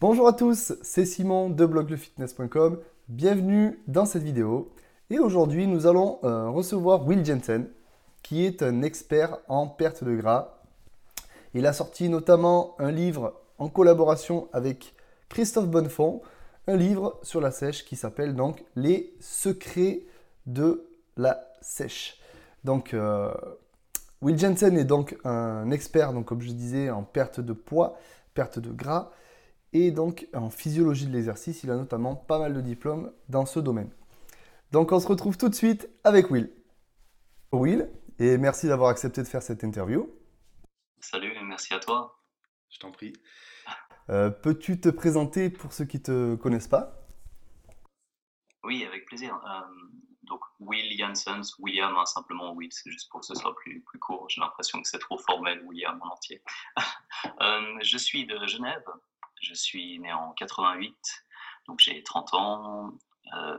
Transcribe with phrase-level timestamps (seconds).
[0.00, 2.80] Bonjour à tous, c'est Simon de bloglefitness.com.
[3.08, 4.72] Bienvenue dans cette vidéo.
[5.08, 7.68] Et aujourd'hui, nous allons euh, recevoir Will Jensen,
[8.24, 10.58] qui est un expert en perte de gras.
[11.54, 14.96] Il a sorti notamment un livre en collaboration avec
[15.28, 16.22] Christophe Bonnefond,
[16.66, 20.00] un livre sur la sèche qui s'appelle donc Les secrets
[20.46, 22.18] de la sèche.
[22.64, 23.32] Donc, euh,
[24.22, 27.96] Will Jensen est donc un expert, donc comme je disais, en perte de poids,
[28.34, 29.12] perte de gras
[29.74, 31.62] et donc en physiologie de l'exercice.
[31.64, 33.90] Il a notamment pas mal de diplômes dans ce domaine.
[34.72, 36.50] Donc on se retrouve tout de suite avec Will.
[37.52, 40.08] Will, et merci d'avoir accepté de faire cette interview.
[41.00, 42.18] Salut, merci à toi.
[42.70, 43.12] Je t'en prie.
[44.10, 47.06] Euh, peux-tu te présenter pour ceux qui ne te connaissent pas?
[48.62, 49.34] Oui, avec plaisir.
[49.44, 49.88] Euh,
[50.22, 53.98] donc Will Janssens, William, hein, simplement Will, c'est juste pour que ce soit plus, plus
[53.98, 54.28] court.
[54.28, 56.42] J'ai l'impression que c'est trop formel, William en entier.
[57.40, 58.84] Euh, je suis de Genève,
[59.44, 60.96] je suis né en 88,
[61.66, 62.92] donc j'ai 30 ans.
[63.34, 63.58] Euh,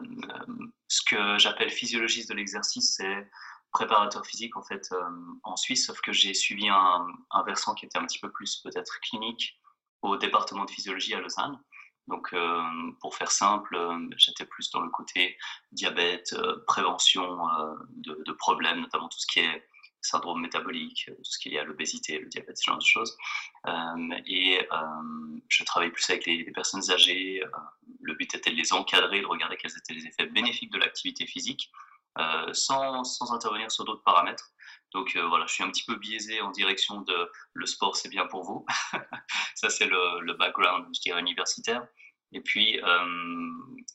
[0.88, 3.30] ce que j'appelle physiologiste de l'exercice, c'est
[3.72, 5.10] préparateur physique en fait euh,
[5.44, 7.08] en Suisse, sauf que j'ai suivi un,
[7.46, 9.60] versant qui était un petit peu plus peut-être clinique
[10.02, 11.60] au département de physiologie à Lausanne.
[12.08, 12.62] Donc, euh,
[13.02, 13.76] pour faire simple,
[14.16, 15.38] j'étais plus dans le côté
[15.72, 16.36] diabète,
[16.68, 17.48] prévention
[17.90, 19.68] de, de, problèmes, notamment tout ce qui est
[20.06, 23.18] syndrome métabolique, tout ce qu'il y a l'obésité, le diabète, ce genre de choses.
[23.68, 27.44] Euh, et euh, je travaillais plus avec les, personnes âgées.
[27.44, 27.48] Euh,
[28.02, 31.26] le but était de les encadrer, de regarder quels étaient les effets bénéfiques de l'activité
[31.26, 31.72] physique,
[32.54, 34.52] sans, sans, intervenir sur d'autres paramètres.
[34.94, 38.26] Donc voilà, je suis un petit peu biaisé en direction de le sport, c'est bien
[38.28, 38.66] pour vous.
[39.56, 41.86] Ça, c'est le, le, background, je dirais, universitaire.
[42.36, 42.82] Et puis,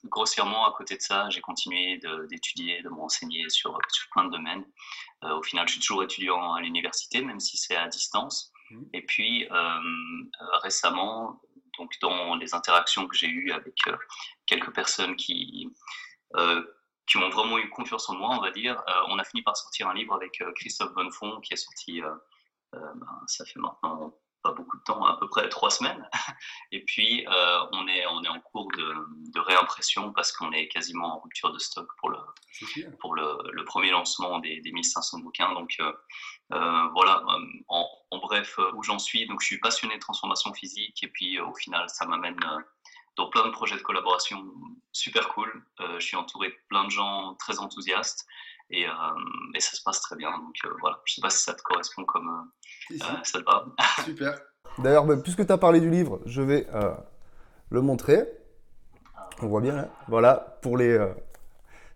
[0.05, 4.30] grossièrement, à côté de ça, j'ai continué d'étudier, de, me renseigner sur, sur, plein de
[4.30, 4.64] domaines.
[5.24, 8.50] Euh, au final, je suis toujours étudiant à l'université, même si c'est à distance.
[8.70, 8.83] Mmh.
[8.94, 9.46] Et puis,
[10.62, 11.41] récemment,
[11.78, 13.96] donc dans les interactions que j'ai eues avec euh,
[14.46, 15.68] quelques personnes qui,
[16.36, 16.64] euh,
[17.06, 19.88] qui ont vraiment eu confiance en moi, on va dire, on a fini par sortir
[19.88, 22.01] un livre avec Christophe Bonnefond qui est sorti,
[22.72, 26.08] ben, ça fait maintenant pas beaucoup de temps, à peu près trois semaines.
[26.73, 28.95] Et puis, euh, on, est, on est en cours de,
[29.34, 32.18] de réimpression parce qu'on est quasiment en rupture de stock pour le,
[33.01, 35.52] pour le, le premier lancement des, des, 1500 bouquins.
[35.55, 35.92] Donc, euh,
[36.52, 37.23] euh voilà,
[37.68, 39.27] en, en, bref, où j'en suis.
[39.27, 42.36] Donc, je suis passionné de transformation physique et puis, au final, ça m'amène
[43.17, 44.45] dans plein de projets de collaboration
[44.92, 45.64] super cool.
[45.78, 48.27] je suis entouré de plein de gens très enthousiastes
[48.70, 48.85] et,
[49.55, 50.31] et ça se passe très bien.
[50.31, 52.51] Donc, voilà, je sais pas si ça te correspond comme
[52.98, 53.64] ça va.
[54.05, 54.39] Super.
[54.79, 56.92] D'ailleurs, bah, puisque tu as parlé du livre, je vais euh,
[57.70, 58.29] le montrer.
[59.42, 59.89] On voit bien, hein.
[60.08, 61.08] voilà, pour les, euh,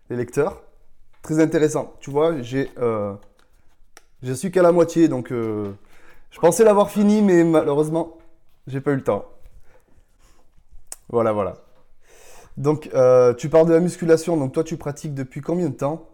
[0.09, 0.63] les, lecteurs.
[1.21, 1.95] Très intéressant.
[1.99, 3.13] Tu vois, j'ai, euh,
[4.23, 8.17] je suis qu'à la moitié, donc je pensais l'avoir fini, mais malheureusement,
[8.67, 9.25] j'ai pas eu le temps.
[11.09, 11.55] Voilà, voilà.
[12.57, 12.89] Donc,
[13.37, 14.37] tu parles de la musculation.
[14.37, 16.07] Donc, toi, tu pratiques depuis combien de temps?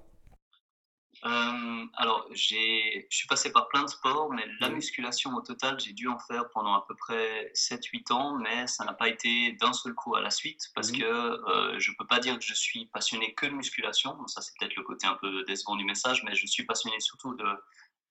[2.02, 6.08] Alors, je suis passé par plein de sports, mais la musculation au total, j'ai dû
[6.08, 9.94] en faire pendant à peu près 7-8 ans, mais ça n'a pas été d'un seul
[9.94, 10.98] coup à la suite, parce mmh.
[10.98, 14.42] que euh, je ne peux pas dire que je suis passionné que de musculation, ça
[14.42, 17.46] c'est peut-être le côté un peu décevant du message, mais je suis passionné surtout de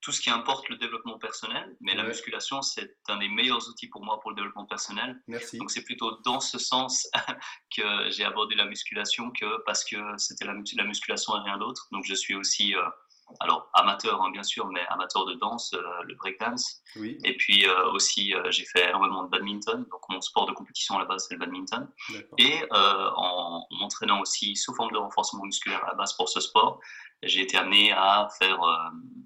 [0.03, 3.89] tout ce qui importe le développement personnel, mais la musculation, c'est un des meilleurs outils
[3.89, 5.21] pour moi pour le développement personnel.
[5.27, 5.59] Merci.
[5.59, 7.11] Donc c'est plutôt dans ce sens
[7.77, 11.89] que j'ai abordé la musculation que parce que c'était la, la, musculation et rien d'autre.
[11.91, 12.77] Donc je suis aussi...
[12.77, 12.83] Euh,
[13.39, 16.83] alors amateur hein, bien sûr, mais amateur de danse, euh, le breakdance.
[16.97, 17.19] Oui.
[17.25, 19.85] Et puis euh, aussi, euh, j'ai fait énormément de badminton.
[19.91, 21.89] Donc mon sport de compétition à la base, c'est le badminton.
[22.39, 26.81] Et en m'entraînant aussi sous forme de renforcement musculaire à la base pour ce sport,
[27.23, 28.59] j'ai été amené à faire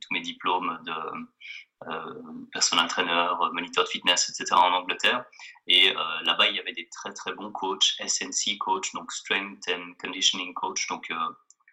[0.01, 4.55] tous mes diplômes de personal trainer, moniteur de fitness, etc.
[4.55, 5.25] en Angleterre.
[5.67, 5.93] Et
[6.25, 10.55] là-bas, il y avait des très très bons coachs, SNC coach, donc Strength and Conditioning
[10.55, 11.11] coach, donc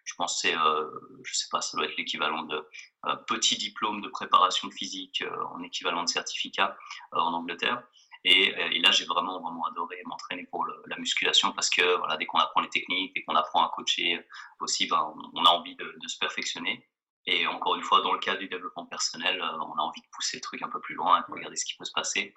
[0.04, 0.90] je pense que c'est, euh,
[1.24, 2.68] je sais pas, ça doit être l'équivalent de
[3.06, 6.76] euh, petit diplôme de préparation physique euh, en équivalent de certificat
[7.12, 7.82] en Angleterre.
[8.24, 12.38] Et, là, j'ai vraiment, vraiment adoré m'entraîner pour la musculation parce que voilà, dès qu'on
[12.38, 14.24] apprend les techniques, dès qu'on apprend à coacher
[14.60, 16.88] aussi, ben, on, a envie de, se perfectionner.
[17.26, 20.36] Et encore une fois, dans le cadre du développement personnel, on a envie de pousser
[20.36, 22.32] le truc un peu plus loin, de regarder ce qui peut se passer.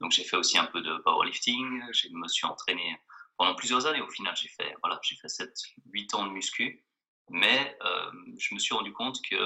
[0.00, 2.96] Donc j'ai fait aussi un peu de powerlifting, je me suis entraîné
[3.36, 4.34] pendant plusieurs années au final.
[4.36, 6.84] J'ai fait, voilà, j'ai fait 7-8 ans de muscu.
[7.30, 9.36] Mais euh, je me suis rendu compte que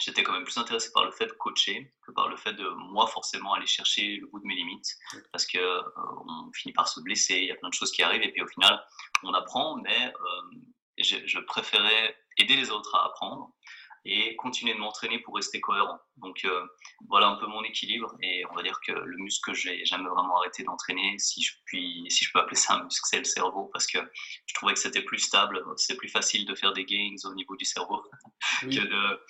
[0.00, 2.68] j'étais quand même plus intéressé par le fait de coacher que par le fait de
[2.68, 4.96] moi forcément aller chercher le bout de mes limites.
[5.32, 5.82] Parce que euh,
[6.26, 8.42] on finit par se blesser, il y a plein de choses qui arrivent et puis
[8.42, 8.82] au final
[9.22, 9.76] on apprend.
[9.76, 10.58] Mais euh,
[10.98, 13.54] je, préférais aider les autres à apprendre
[14.04, 15.98] et continuer de m'entraîner pour rester cohérent.
[16.16, 16.46] Donc
[17.08, 20.08] voilà un peu mon équilibre et on va dire que le muscle que j'ai jamais
[20.08, 23.24] vraiment arrêté d'entraîner, si je puis, si je peux appeler ça un muscle, c'est le
[23.24, 23.98] cerveau parce que
[24.46, 27.56] je trouvais que c'était plus stable, c'est plus facile de faire des gains au niveau
[27.56, 28.02] du cerveau
[28.62, 29.20] que, de,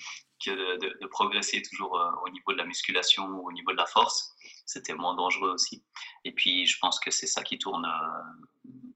[0.44, 4.34] que de, progresser toujours au niveau de la musculation ou au niveau de la force.
[4.66, 5.82] C'était moins dangereux aussi.
[6.24, 7.86] Et puis je pense que c'est ça qui tourne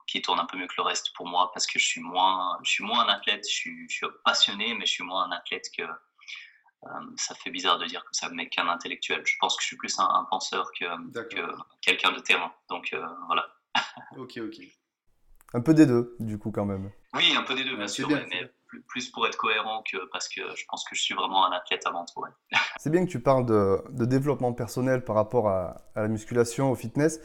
[0.06, 2.58] qui tourne un peu mieux que le reste pour moi parce que je suis moins,
[2.62, 5.32] je suis moins un athlète, je suis, je suis passionné, mais je suis moins un
[5.32, 5.82] athlète que.
[5.82, 9.22] Euh, ça fait bizarre de dire que ça n'est qu'un intellectuel.
[9.24, 10.84] Je pense que je suis plus un, penseur que,
[11.28, 12.52] que quelqu'un de terrain.
[12.68, 13.46] Donc euh, voilà.
[14.18, 14.56] ok, ok.
[15.54, 16.90] Un peu des deux, du coup, quand même.
[17.14, 18.50] Oui, un peu des deux, bien sûr, mais
[18.88, 21.86] plus pour être cohérent que parce que je pense que je suis vraiment un athlète
[21.86, 22.24] avant tout.
[22.78, 26.70] C'est bien que tu parles de, de, développement personnel par rapport à, à, la musculation,
[26.70, 27.20] au fitness,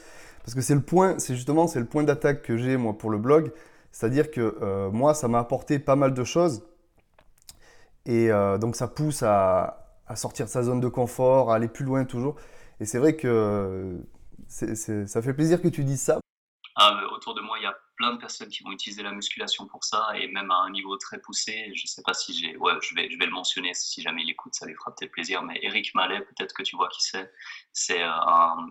[0.47, 3.09] parce que c'est le point, c'est justement c'est le point d'attaque que j'ai moi pour
[3.09, 3.51] le blog,
[3.91, 6.63] c'est-à-dire que euh, moi ça m'a apporté pas mal de choses
[8.05, 9.83] et euh, donc ça pousse à,
[10.15, 12.37] sortir de sa zone de confort, à aller plus loin toujours.
[12.79, 13.99] Et c'est vrai que
[14.47, 16.21] ça fait plaisir que tu dises ça.
[16.77, 19.67] Ah, autour de moi, il y a plein de personnes qui vont utiliser la musculation
[19.67, 21.71] pour ça et même à un niveau très poussé.
[21.75, 24.29] Je sais pas si j'ai, ouais, je vais, je vais le mentionner si jamais il
[24.29, 25.41] écoute, ça lui fera peut-être plaisir.
[25.43, 27.31] Mais Eric Mallet, peut-être que tu vois qui c'est.
[27.73, 28.09] C'est euh,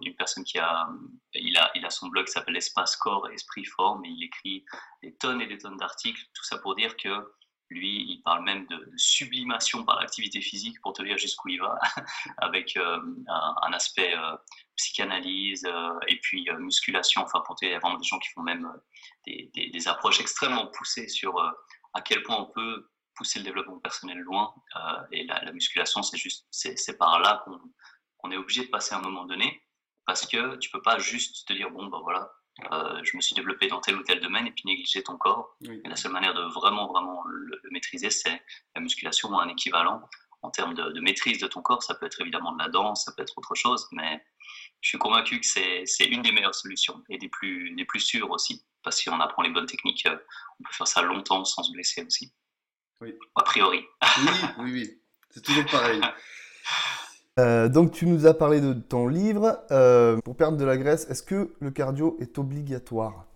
[0.02, 0.88] une personne qui a,
[1.34, 4.64] il a, il a son blog qui s'appelle Espace Corps, Esprit Forme et il écrit
[5.02, 6.22] des tonnes et des tonnes d'articles.
[6.32, 7.08] Tout ça pour dire que
[7.70, 11.78] lui, il parle même de sublimation par l'activité physique pour te dire jusqu'où il va,
[12.38, 14.36] avec euh, un, aspect euh,
[14.76, 17.22] psychanalyse euh, et puis musculation.
[17.22, 18.70] Enfin, pour te dire, il y a vraiment des gens qui font même
[19.26, 21.38] des, approches extrêmement poussées sur
[21.94, 24.52] à quel point on peut pousser le développement personnel loin.
[25.12, 27.44] et la, la musculation, c'est juste, c'est par là
[28.18, 29.62] qu'on est obligé de passer à un moment donné,
[30.06, 32.35] parce que tu peux pas juste te dire bon ben voilà
[32.72, 35.56] euh, je me suis développé dans tel ou tel domaine et puis négliger ton corps.
[35.62, 38.42] Et la seule manière de vraiment, vraiment le, maîtriser, c'est
[38.74, 40.02] la musculation ou un équivalent.
[40.42, 43.12] En termes de, maîtrise de ton corps, ça peut être évidemment de la danse, ça
[43.12, 44.24] peut être autre chose, mais
[44.80, 48.30] je suis convaincu que c'est une des meilleures solutions et des plus, des plus sûres
[48.30, 48.64] aussi.
[48.82, 50.16] Parce que si on apprend les bonnes techniques, euh,
[50.60, 52.32] on peut faire ça longtemps sans se blesser aussi.
[53.00, 53.12] Oui.
[53.34, 53.84] A priori.
[54.18, 55.00] Oui, oui, oui.
[55.30, 56.00] C'est toujours pareil.
[57.38, 59.58] Euh, donc tu nous as parlé de ton livre.
[59.70, 63.26] Euh, pour perdre de la graisse, est-ce que le cardio est obligatoire?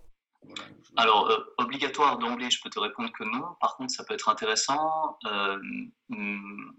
[0.97, 3.55] Alors, euh, obligatoire d'emblée, je peux te répondre que non.
[3.61, 5.17] Par contre, ça peut être intéressant.
[6.09, 6.71] Hmm,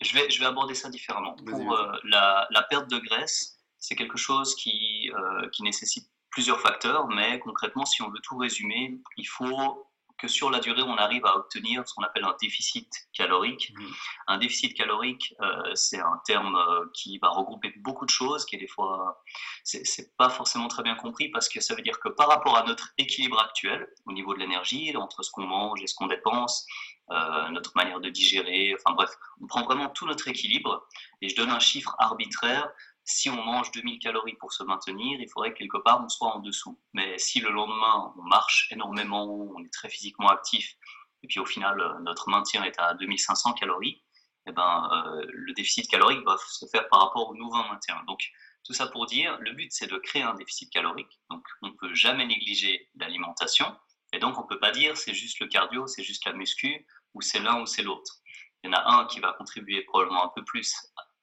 [0.00, 1.34] je, vais, je vais aborder ça différemment.
[1.46, 5.10] Pour la, la, perte de graisse, c'est quelque chose qui,
[5.52, 9.87] qui nécessite plusieurs facteurs, mais concrètement, si on veut tout résumer, il faut
[10.18, 13.72] que sur la durée, on arrive à obtenir ce qu'on appelle un déficit calorique.
[13.74, 13.84] Mmh.
[14.26, 18.56] Un déficit calorique, euh, c'est un terme euh, qui va regrouper beaucoup de choses, qui
[18.56, 19.22] est des fois,
[19.64, 22.64] c'est pas forcément très bien compris parce que ça veut dire que par rapport à
[22.64, 26.66] notre équilibre actuel au niveau de l'énergie, entre ce qu'on mange et ce qu'on dépense,
[27.10, 29.10] euh, notre manière de digérer, enfin bref,
[29.40, 30.86] on prend vraiment tout notre équilibre.
[31.22, 32.68] Et je donne un chiffre arbitraire,
[33.08, 36.36] si on mange 2000 calories pour se maintenir, il faudrait que quelque part on soit
[36.36, 36.78] en dessous.
[36.92, 39.24] Mais si le lendemain on marche énormément,
[39.56, 40.76] on est très physiquement actif,
[41.22, 44.02] et puis au final euh, notre maintien est à 2500 calories,
[44.46, 47.96] eh ben, euh, le déficit calorique va se faire par rapport au nouveau maintien.
[48.06, 48.20] Donc
[48.62, 51.18] tout ça pour dire, le but c'est de créer un déficit calorique.
[51.30, 53.74] Donc on ne peut jamais négliger l'alimentation,
[54.12, 56.86] et donc on ne peut pas dire c'est juste le cardio, c'est juste la muscu,
[57.14, 58.16] ou c'est l'un ou c'est l'autre.
[58.62, 60.76] Il y en a un qui va contribuer probablement un peu plus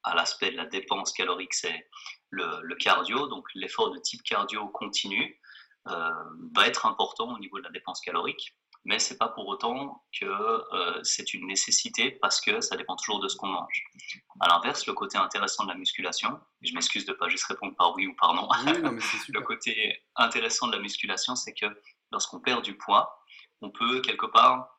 [0.05, 1.89] à l'aspect de la dépense calorique, c'est
[2.29, 5.39] le, cardio, donc l'effort de type cardio continu
[5.87, 6.09] euh,
[6.55, 10.25] va être important au niveau de la dépense calorique, mais c'est pas pour autant que
[10.25, 13.83] euh, c'est une nécessité parce que ça dépend toujours de ce qu'on mange.
[14.39, 17.75] À l'inverse, le côté intéressant de la musculation, et je m'excuse de pas juste répondre
[17.75, 18.47] par oui ou par non,
[19.29, 21.65] le côté intéressant de la musculation, c'est que
[22.11, 23.23] lorsqu'on perd du poids,
[23.61, 24.74] on peut quelque part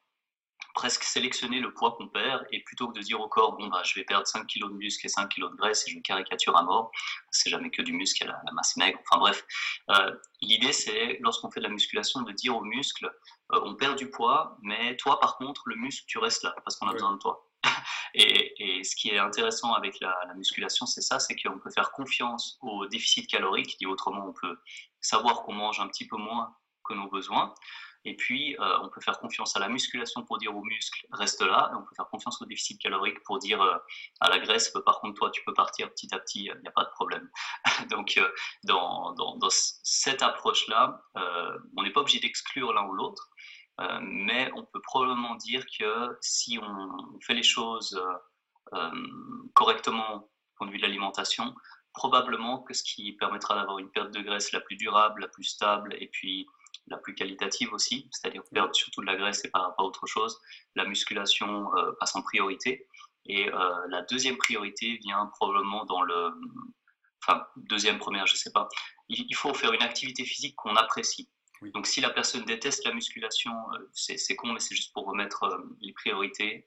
[0.77, 3.81] presque sélectionner le poids qu'on perd et plutôt que de dire au corps, bon, bah,
[3.83, 6.03] je vais perdre 5 kg de muscle et 5 kg de graisse et je me
[6.03, 6.93] caricature à mort,
[7.31, 8.99] c'est jamais que du muscle et la, la masse maigre.
[9.01, 9.45] Enfin bref,
[9.91, 13.11] euh, l'idée c'est, lorsqu'on fait de la musculation, de dire au muscle,
[13.53, 16.77] euh, on perd du poids, mais toi par contre, le muscle, tu restes là parce
[16.77, 17.49] qu'on a besoin de toi.
[18.15, 21.71] et, et, ce qui est intéressant avec la, la musculation, c'est ça, c'est qu'on peut
[21.71, 24.59] faire confiance au déficit calorique, dit autrement, on peut
[25.01, 26.55] savoir qu'on mange un petit peu moins
[26.85, 27.55] que nos besoins.
[28.07, 31.43] Et puis, euh, on peut faire confiance à la musculation pour dire aux muscles, reste
[31.43, 31.71] là.
[31.73, 33.77] Et on peut faire confiance au déficit calorique pour dire euh,
[34.21, 36.71] à la graisse, par contre, toi, tu peux partir petit à petit, il n'y a
[36.71, 37.29] pas de problème.
[37.91, 38.31] Donc, euh,
[38.63, 39.17] dans,
[39.51, 41.03] cette approche-là,
[41.77, 43.29] on n'est pas obligé d'exclure l'un ou l'autre,
[44.01, 48.01] mais on peut probablement dire que si on fait les choses
[49.55, 51.55] correctement du point de vue de l'alimentation,
[51.93, 55.45] probablement que ce qui permettra d'avoir une perte de graisse la plus durable, la plus
[55.45, 56.47] stable, et puis
[56.89, 60.41] la plus qualitative aussi, c'est-à-dire perdre surtout de la graisse et à autre chose.
[60.75, 62.87] La musculation euh, passe en priorité.
[63.29, 63.51] Et
[63.89, 66.31] la deuxième priorité vient probablement dans le,
[67.21, 68.69] enfin deuxième, première, je sais pas.
[69.09, 71.29] Il, faut faire une activité physique qu'on apprécie.
[71.75, 73.51] Donc si la personne déteste la musculation,
[73.93, 76.65] c'est con, mais c'est juste pour remettre les priorités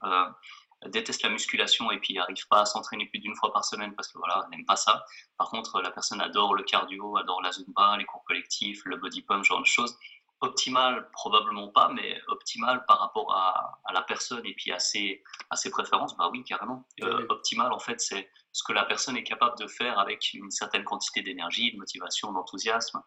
[0.87, 4.07] déteste la musculation et puis n'arrive pas à s'entraîner plus d'une fois par semaine parce
[4.07, 5.05] que voilà, elle n'aime pas ça.
[5.37, 9.21] Par contre, la personne adore le cardio, adore la zumba, les cours collectifs, le body
[9.23, 9.97] pump, ce genre de choses.
[10.41, 15.57] Optimal, probablement pas, mais optimal par rapport à, la personne et puis à ses, à
[15.57, 16.85] ses préférences, bah oui, carrément.
[17.03, 20.49] Euh, optimal, en fait, c'est ce que la personne est capable de faire avec une
[20.49, 23.01] certaine quantité d'énergie, de motivation, d'enthousiasme.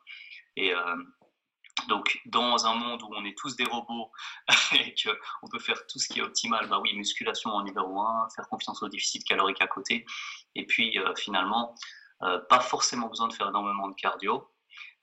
[0.57, 0.97] Et, euh,
[1.89, 4.11] donc, dans un monde où on est tous des robots
[4.73, 8.29] et qu'on peut faire tout ce qui est optimal, bah oui, musculation en numéro un,
[8.35, 10.05] faire confiance au déficit calorique à côté,
[10.55, 11.75] et puis euh, finalement,
[12.23, 14.49] euh, pas forcément besoin de faire énormément de cardio.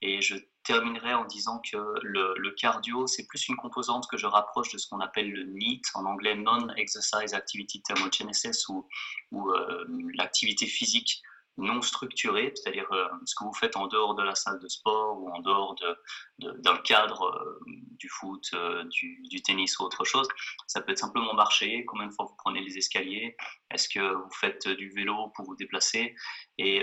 [0.01, 4.71] Et je terminerai en disant que le, cardio, c'est plus une composante que je rapproche
[4.71, 8.87] de ce qu'on appelle le NEAT, en anglais Non-Exercise Activity Thermogenesis, ou,
[9.31, 11.21] ou euh, l'activité physique
[11.59, 15.21] non structuré, c'est-à-dire euh, ce que vous faites en dehors de la salle de sport
[15.21, 20.27] ou en dehors de, d'un cadre euh, du foot, euh, du, tennis ou autre chose.
[20.67, 23.35] Ça peut être simplement marcher, combien de fois vous prenez les escaliers,
[23.71, 26.15] est-ce que vous faites du vélo pour vous déplacer?
[26.57, 26.81] Et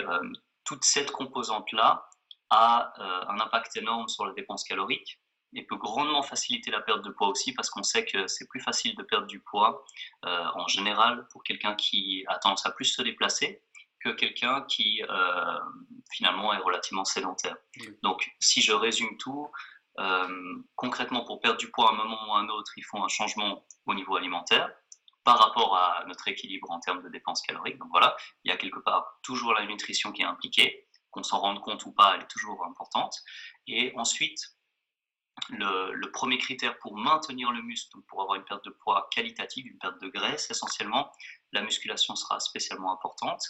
[0.64, 2.08] toute cette composante-là
[2.50, 2.92] a
[3.28, 5.20] un impact énorme sur la dépense calorique
[5.54, 8.60] et peut grandement faciliter la perte de poids aussi parce qu'on sait que c'est plus
[8.60, 9.84] facile de perdre du poids
[10.22, 13.62] en général pour quelqu'un qui a tendance à plus se déplacer
[14.10, 15.58] quelqu'un qui euh,
[16.10, 17.56] finalement est relativement sédentaire.
[18.02, 19.50] Donc si je résume tout,
[19.98, 23.02] euh, concrètement pour perdre du poids à un moment ou à un autre, il faut
[23.02, 24.70] un changement au niveau alimentaire
[25.24, 27.78] par rapport à notre équilibre en termes de dépenses caloriques.
[27.78, 31.40] Donc voilà, il y a quelque part toujours la nutrition qui est impliquée, qu'on s'en
[31.40, 33.16] rende compte ou pas, elle est toujours importante.
[33.66, 34.56] Et ensuite,
[35.50, 39.66] le, premier critère pour maintenir le muscle, donc pour avoir une perte de poids qualitative,
[39.66, 41.10] une perte de graisse essentiellement,
[41.52, 43.42] la musculation sera spécialement importante.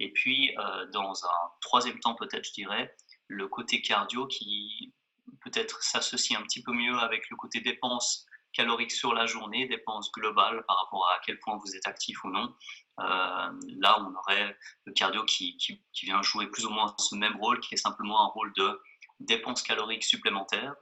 [0.00, 2.94] Et puis, euh, dans un troisième temps, peut-être, je dirais,
[3.26, 4.94] le côté cardio qui
[5.42, 10.10] peut-être s'associe un petit peu mieux avec le côté dépenses caloriques sur la journée, dépenses
[10.12, 12.54] globales par rapport à, quel point vous êtes actif ou non.
[13.00, 17.36] Euh, là, on aurait le cardio qui, qui, vient jouer plus ou moins ce même
[17.36, 18.80] rôle, qui est simplement un rôle de
[19.20, 20.74] dépenses caloriques supplémentaires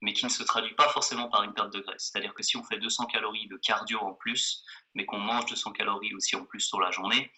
[0.00, 2.10] mais qui ne se traduit pas forcément par une perte de graisse.
[2.10, 4.64] C'est-à-dire que si on fait 200 calories de cardio en plus,
[4.94, 7.32] mais qu'on mange 200 calories aussi en plus sur la journée,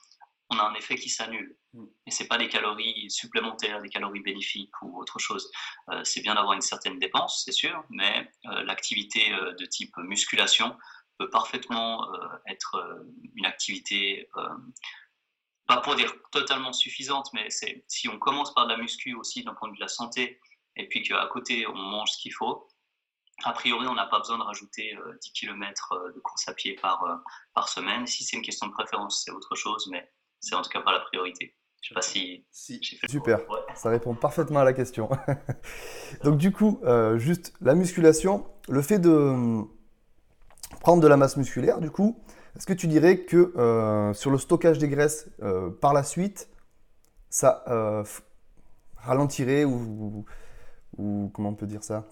[0.52, 1.56] on a un effet qui s'annule.
[1.72, 1.84] Mm.
[2.06, 5.50] Et ce n'est pas des calories supplémentaires, des calories bénéfiques ou autre chose.
[5.90, 9.96] Euh, c'est bien d'avoir une certaine dépense, c'est sûr, mais euh, l'activité euh, de type
[9.98, 10.76] musculation
[11.18, 12.10] peut parfaitement
[12.46, 13.04] être
[13.34, 14.28] une activité,
[15.66, 17.48] pas pour dire totalement suffisante, mais
[17.86, 20.40] si on commence par de la muscu aussi d'un point de vue de la santé,
[20.76, 22.68] et puis qu'à côté, on mange ce qu'il faut,
[23.44, 26.54] a priori, on n'a pas besoin de rajouter 10 euh, km euh, de course à
[26.54, 27.16] pied par, euh,
[27.54, 28.06] par semaine.
[28.06, 30.08] Si c'est une question de préférence, c'est autre chose, mais
[30.40, 31.56] c'est en tout cas pas la priorité.
[31.82, 32.80] Je sais pas si, si.
[32.84, 33.40] Fait Super,
[33.74, 35.10] ça répond parfaitement à la question.
[36.22, 36.80] Donc du coup,
[37.16, 39.64] juste la musculation, le fait de
[40.80, 42.22] prendre de la masse musculaire, du coup,
[42.54, 45.28] est-ce que tu dirais que sur le stockage des graisses
[45.80, 46.48] par la suite,
[47.30, 47.64] ça
[48.98, 50.24] ralentirait ou
[50.98, 52.04] ou comment on peut dire ça?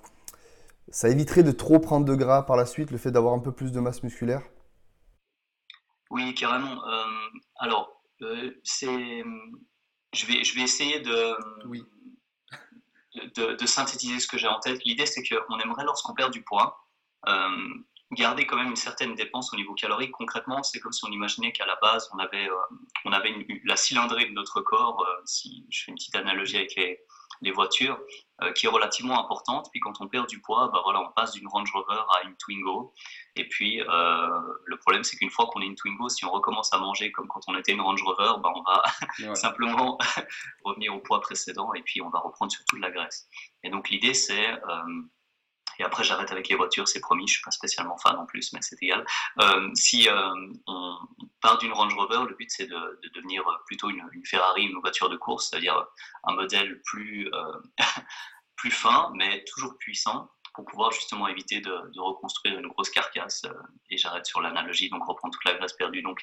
[0.90, 3.52] Ça éviterait de trop prendre de gras par la suite, le fait d'avoir un peu
[3.52, 4.42] plus de masse musculaire?
[6.10, 6.84] Oui, carrément.
[6.84, 7.04] Euh,
[7.56, 9.22] alors, euh, c'est,
[10.12, 11.84] je vais, je vais essayer de, oui.
[13.36, 14.84] de, synthétiser ce que j'ai en tête.
[14.84, 16.84] L'idée, c'est qu'on aimerait, lorsqu'on perd du poids,
[17.28, 17.68] euh,
[18.10, 20.10] garder quand même une certaine dépense au niveau calorique.
[20.10, 22.48] Concrètement, c'est comme si on imaginait qu'à la base, on avait,
[23.04, 23.32] on avait
[23.64, 25.06] la cylindrée de notre corps.
[25.24, 26.98] si je fais une petite analogie avec les,
[27.40, 28.00] les voitures,
[28.54, 29.68] qui est relativement importante.
[29.70, 32.36] Puis quand on perd du poids, bah voilà, on passe d'une Range Rover à une
[32.36, 32.92] Twingo.
[33.36, 36.72] Et puis euh, le problème, c'est qu'une fois qu'on est une Twingo, si on recommence
[36.72, 39.98] à manger comme quand on était une Range Rover, bah, on va simplement
[40.64, 43.28] revenir au poids précédent et puis on va reprendre surtout de la graisse.
[43.62, 45.02] Et donc l'idée, c'est euh,
[45.80, 47.26] et après, j'arrête avec les voitures, c'est promis.
[47.26, 49.02] Je suis pas spécialement fan en plus, mais c'est égal.
[49.40, 50.34] Euh, si euh,
[50.66, 50.98] on
[51.40, 55.16] part d'une Range Rover, le but c'est de, devenir plutôt une, Ferrari, une voiture de
[55.16, 55.86] course, c'est-à-dire
[56.24, 57.52] un modèle plus euh,
[58.56, 63.46] plus fin, mais toujours puissant pour pouvoir justement éviter de, reconstruire une grosse carcasse.
[63.88, 66.02] et j'arrête sur l'analogie, donc reprendre toute la graisse perdue.
[66.02, 66.22] Donc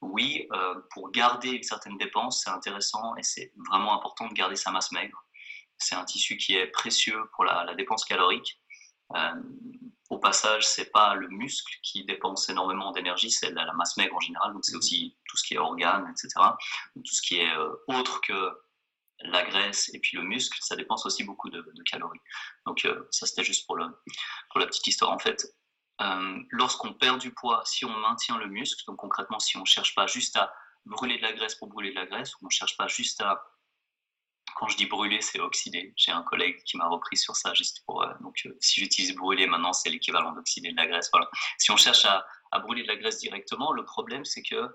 [0.00, 0.46] oui,
[0.90, 4.92] pour garder une certaine dépense, c'est intéressant et c'est vraiment important de garder sa masse
[4.92, 5.24] maigre.
[5.78, 8.61] C'est un tissu qui est précieux pour la dépense calorique.
[9.16, 9.42] Euh,
[10.10, 14.20] au passage, c'est pas le muscle qui dépense énormément d'énergie, c'est la, masse maigre en
[14.20, 14.52] général.
[14.52, 16.28] Donc c'est aussi tout ce qui est organes, etc.
[16.94, 18.52] tout ce qui est euh, autre que
[19.24, 22.20] la graisse et puis le muscle, ça dépense aussi beaucoup de, calories.
[22.66, 23.86] Donc euh, ça c'était juste pour, le,
[24.50, 25.12] pour la petite histoire.
[25.12, 25.46] En fait,
[26.50, 29.94] lorsqu'on perd du poids, si on maintient le muscle, donc concrètement, si on ne cherche
[29.94, 30.52] pas juste à
[30.84, 33.20] brûler de la graisse pour brûler de la graisse, ou on ne cherche pas juste
[33.20, 33.40] à
[34.56, 35.92] quand je dis brûler, c'est oxyder.
[35.96, 38.02] J'ai un collègue qui m'a repris sur ça, juste pour.
[38.02, 41.08] Euh, donc, euh, si j'utilise brûler maintenant, c'est l'équivalent d'oxyder de la graisse.
[41.12, 41.28] Voilà.
[41.58, 42.24] Si on cherche à,
[42.60, 44.68] brûler de la graisse directement, le problème, c'est que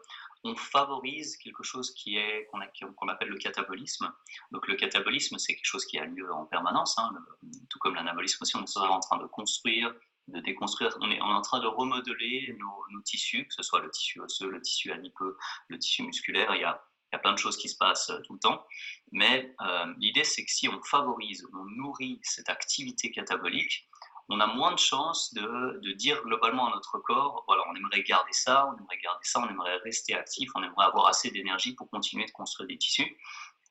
[0.43, 4.11] on favorise quelque chose qui est qu'on appelle le catabolisme.
[4.51, 7.11] Donc, le catabolisme, c'est quelque chose qui a lieu en permanence, hein,
[7.69, 8.55] tout comme l'anabolisme aussi.
[8.55, 9.93] On est en train de construire,
[10.27, 10.95] de déconstruire.
[11.01, 14.61] On est, en train de remodeler nos, tissus, que ce soit le tissu osseux, le
[14.61, 15.37] tissu adipeux,
[15.69, 16.53] le tissu musculaire.
[16.55, 18.39] Il y a il y a plein de choses qui se passent euh, tout le
[18.39, 18.65] temps.
[19.11, 23.87] Mais euh, l'idée, c'est que si on favorise, on nourrit cette activité catabolique,
[24.29, 28.33] on a moins de chances de, dire globalement à notre corps, voilà, on aimerait garder
[28.33, 31.89] ça, on aimerait garder ça, on aimerait rester actif, on aimerait avoir assez d'énergie pour
[31.89, 33.17] continuer de construire des tissus.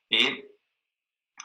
[0.09, 0.49] Et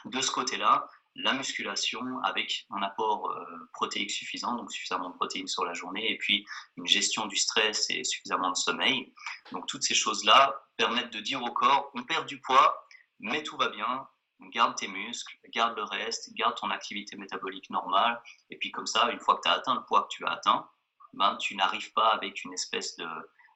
[0.05, 5.47] de ce côté-là, la musculation avec un apport euh, protéique suffisant, donc suffisamment de protéines
[5.47, 6.45] sur la journée, et puis
[6.77, 9.13] une gestion du stress et suffisamment de sommeil.
[9.51, 12.87] Donc toutes ces choses-là permettent de dire au corps, on perd du poids,
[13.19, 14.07] mais tout va bien,
[14.49, 19.09] garde tes muscles, garde le reste, garde ton activité métabolique normale, et puis comme ça,
[19.11, 20.69] une fois que tu as atteint le poids que tu as atteint,
[21.13, 23.07] ben, tu n'arrives pas avec une espèce de,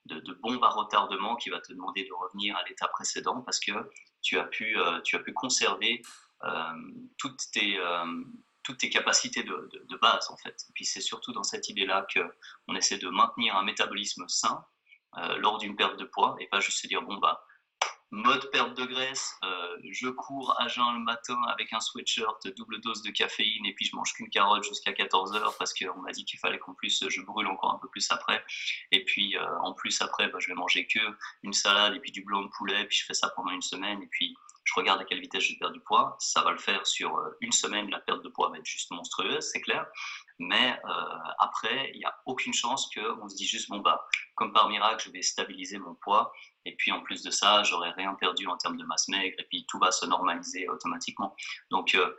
[0.06, 3.72] de, bombe à retardement qui va te demander de revenir à l'état précédent parce que
[4.22, 6.02] tu as pu, euh, tu as pu conserver
[6.44, 6.74] euh,
[7.18, 8.24] toutes, tes, euh,
[8.64, 10.66] toutes tes capacités de, de, base, en fait.
[10.70, 14.66] Et puis c'est surtout dans cette idée-là qu'on essaie de maintenir un métabolisme sain
[15.38, 17.44] lors d'une perte de poids et pas juste se dire, bon, bah,
[18.12, 19.36] mode perte de graisse,
[19.92, 23.86] je cours à jeun le matin avec un sweatshirt, double dose de caféine et puis
[23.86, 27.04] je mange qu'une carotte jusqu'à 14 heures parce qu'on m'a dit qu'il fallait qu'en plus
[27.08, 28.44] je brûle encore un peu plus après.
[28.92, 31.00] Et puis en plus après, bah, je vais manger que
[31.44, 34.02] une salade et puis du blanc de poulet, puis je fais ça pendant une semaine
[34.02, 34.36] et puis
[34.68, 36.18] je regarde à quelle vitesse je perds du poids.
[36.20, 38.92] Ça va le faire sur euh, une semaine, la perte de poids va être juste
[38.92, 39.86] monstrueuse, c'est clair.
[40.40, 44.52] Mais euh, après, il n'y a aucune chance qu'on se dise juste, bon, bah, comme
[44.52, 46.34] par miracle, je vais stabiliser mon poids.
[46.68, 49.36] Et puis en plus de ça, j'aurai rien perdu en termes de masse maigre.
[49.40, 51.34] Et puis tout va se normaliser automatiquement.
[51.72, 52.14] Donc, euh,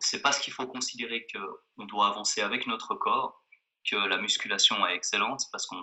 [0.00, 3.42] ce n'est pas ce qu'il faut considérer qu'on doit avancer avec notre corps
[3.90, 5.80] que la musculation est excellente parce qu'on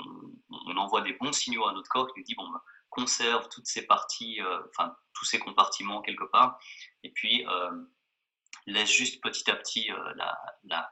[0.77, 3.87] envoie des bons signaux à notre corps qui lui dit bon bah, conserve toutes ces
[3.87, 6.59] parties, euh, enfin tous ces compartiments quelque part,
[7.03, 7.71] et puis euh,
[8.67, 10.91] laisse juste petit à petit la,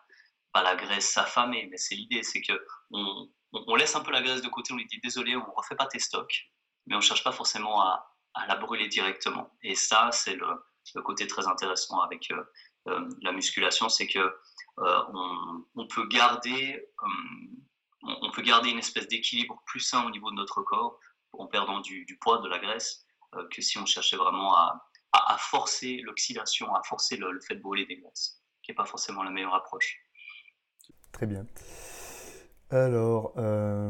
[0.54, 2.54] pas la graisse s'affamer, mais c'est l'idée, c'est que
[2.92, 5.76] on, on, laisse un peu la graisse de côté, on lui dit désolé, on refait
[5.76, 6.52] pas tes stocks,
[6.86, 8.10] mais on cherche pas forcément à,
[8.48, 9.52] la brûler directement.
[9.62, 12.32] Et ça, c'est le, côté très intéressant avec
[12.86, 14.36] la musculation, c'est que
[14.78, 16.84] on, on, peut garder
[18.04, 21.00] on peut garder une espèce d'équilibre plus sain au niveau de notre corps
[21.34, 24.80] en perdant du, poids, de la graisse, euh, que si on cherchait vraiment à,
[25.38, 29.30] forcer l'oxydation, à forcer le, fait de brûler des graisses, qui n'est pas forcément la
[29.30, 29.98] meilleure approche.
[31.12, 31.46] Très bien.
[32.74, 33.88] Alors, euh,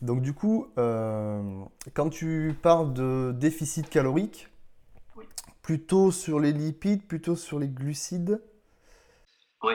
[0.00, 1.42] donc du coup, euh,
[1.92, 4.48] quand tu parles de déficit calorique,
[5.60, 8.40] plutôt sur les lipides, plutôt sur les glucides
[9.64, 9.74] Oui.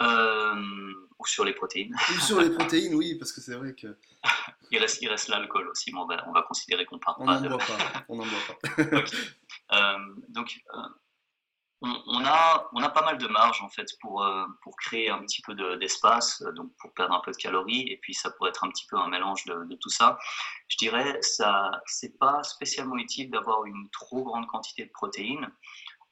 [0.00, 1.94] ou sur les protéines.
[1.94, 3.98] Ou sur les protéines, oui, parce que c'est vrai que
[4.70, 7.38] il reste, il reste l'alcool aussi, mais on va, on va considérer qu'on parle pas.
[7.38, 7.48] de...
[7.50, 8.04] boit pas.
[8.08, 9.04] On n'en boit pas.
[9.72, 10.60] Euh, donc,
[11.84, 15.10] euh, on, a, on a pas mal de marge en fait pour, euh, pour créer
[15.10, 18.50] un petit peu d'espace, donc pour perdre un peu de calories, et puis ça pourrait
[18.50, 20.18] être un petit peu un mélange de, de tout ça.
[20.68, 25.50] Je dirais, ça, c'est pas spécialement utile d'avoir une trop grande quantité de protéines.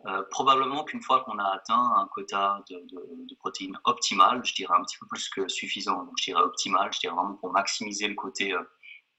[0.06, 4.82] Euh, probablement qu'une fois qu'on a atteint un quota de, protéines optimal, je dirais un
[4.82, 8.14] petit peu plus que suffisant, donc je dirais optimal, je dirais vraiment pour maximiser le
[8.14, 8.62] côté euh,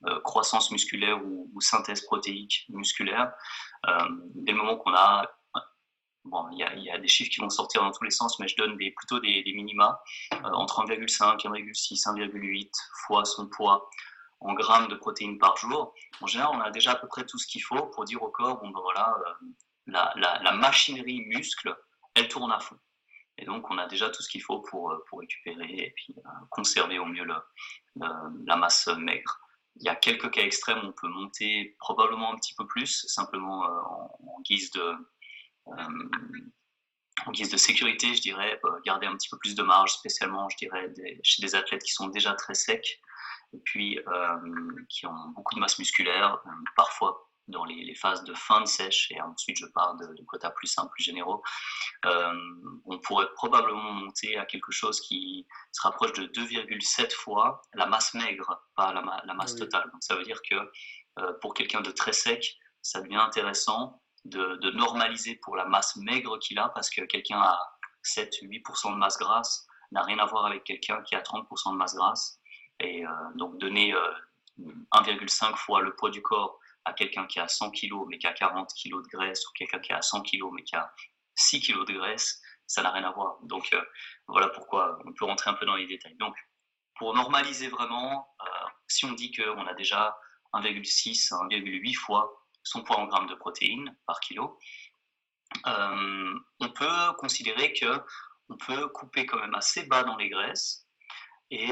[0.05, 3.31] euh, croissance musculaire ou, synthèse protéique musculaire,
[4.35, 5.25] dès le moment qu'on a
[6.25, 8.55] Bon, il y, a des chiffres qui vont sortir dans tous les sens, mais je
[8.55, 10.01] donne des, plutôt des, minima
[10.53, 12.71] entre 1,5, 1,6, 1,8
[13.05, 13.87] fois son poids
[14.39, 15.93] en grammes de protéines par jour.
[16.21, 18.29] En général, on a déjà à peu près tout ce qu'il faut pour dire au
[18.29, 19.15] corps, bon ben voilà,
[19.87, 21.75] la, machinerie muscle,
[22.15, 22.77] elle tourne à fond.
[23.37, 26.15] Et donc, on a déjà tout ce qu'il faut pour, euh, pour récupérer et puis
[26.17, 27.25] euh, conserver au mieux
[27.95, 29.39] la masse maigre.
[29.77, 33.65] Il y a quelques cas extrêmes on peut monter probablement un petit peu plus, simplement
[33.65, 33.81] euh,
[34.27, 34.93] en, guise de,
[35.67, 40.57] en guise de sécurité, je dirais, garder un petit peu plus de marge, spécialement, je
[40.57, 42.99] dirais, chez des athlètes qui sont déjà très secs
[43.53, 43.99] et puis
[44.89, 46.39] qui ont beaucoup de masse musculaire,
[46.75, 50.67] parfois dans les, phases de fin de sèche, et ensuite je pars de, quotas plus
[50.67, 51.43] simples, plus généraux,
[52.05, 52.33] euh,
[52.85, 58.13] on pourrait probablement monter à quelque chose qui se rapproche de 2,7 fois la masse
[58.13, 59.89] maigre, pas la, masse totale.
[59.91, 60.55] Donc ça veut dire que
[61.19, 66.37] euh, pour quelqu'un de très sec, ça devient intéressant de, normaliser pour la masse maigre
[66.39, 67.59] qu'il a, parce que quelqu'un a
[68.03, 71.95] 7-8% de masse grasse, n'a rien à voir avec quelqu'un qui a 30% de masse
[71.95, 72.39] grasse.
[72.79, 73.03] Et
[73.35, 73.95] donc donner
[74.59, 78.33] 1,5 fois le poids du corps à quelqu'un qui a 100 kg mais qui a
[78.33, 80.91] 40 kg de graisse ou quelqu'un qui a 100 kg mais qui a
[81.35, 83.37] 6 kg de graisse, ça n'a rien à voir.
[83.43, 83.81] Donc euh,
[84.27, 86.15] voilà pourquoi on peut rentrer un peu dans les détails.
[86.17, 86.35] Donc
[86.97, 90.17] pour normaliser vraiment, euh, si on dit qu'on a déjà
[90.53, 94.59] 1,6 à 1,8 fois son poids en grammes de protéines par kilo,
[95.65, 98.01] euh, on peut considérer que
[98.49, 100.85] on peut couper quand même assez bas dans les graisses
[101.51, 101.67] et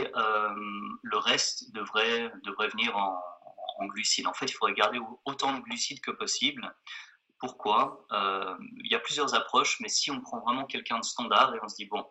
[1.03, 3.21] le reste devrait, devrait venir en,
[3.77, 4.27] en glucides.
[4.27, 6.73] En fait, il faudrait garder autant de glucides que possible.
[7.39, 8.05] Pourquoi?
[8.11, 11.59] Euh, Il y a plusieurs approches, mais si on prend vraiment quelqu'un de standard et
[11.61, 12.07] on se dit, bon,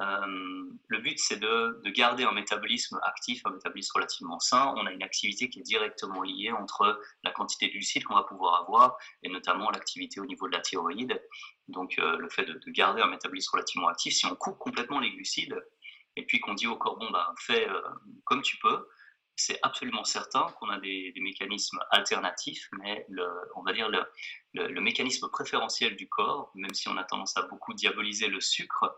[0.00, 4.72] euh, le but c'est de, garder un métabolisme actif, un métabolisme relativement sain.
[4.76, 8.22] On a une activité qui est directement liée entre la quantité de glucides qu'on va
[8.22, 11.20] pouvoir avoir et notamment l'activité au niveau de la thyroïde.
[11.66, 15.10] Donc euh, le fait de, garder un métabolisme relativement actif, si on coupe complètement les
[15.10, 15.60] glucides
[16.16, 17.66] et puis qu'on dit au corps, bon, bah, fais
[18.24, 18.88] comme tu peux,
[19.38, 23.06] c'est absolument certain qu'on a des, mécanismes alternatifs, mais
[23.54, 23.88] on va dire
[24.52, 28.96] le, mécanisme préférentiel du corps, même si on a tendance à beaucoup diaboliser le sucre,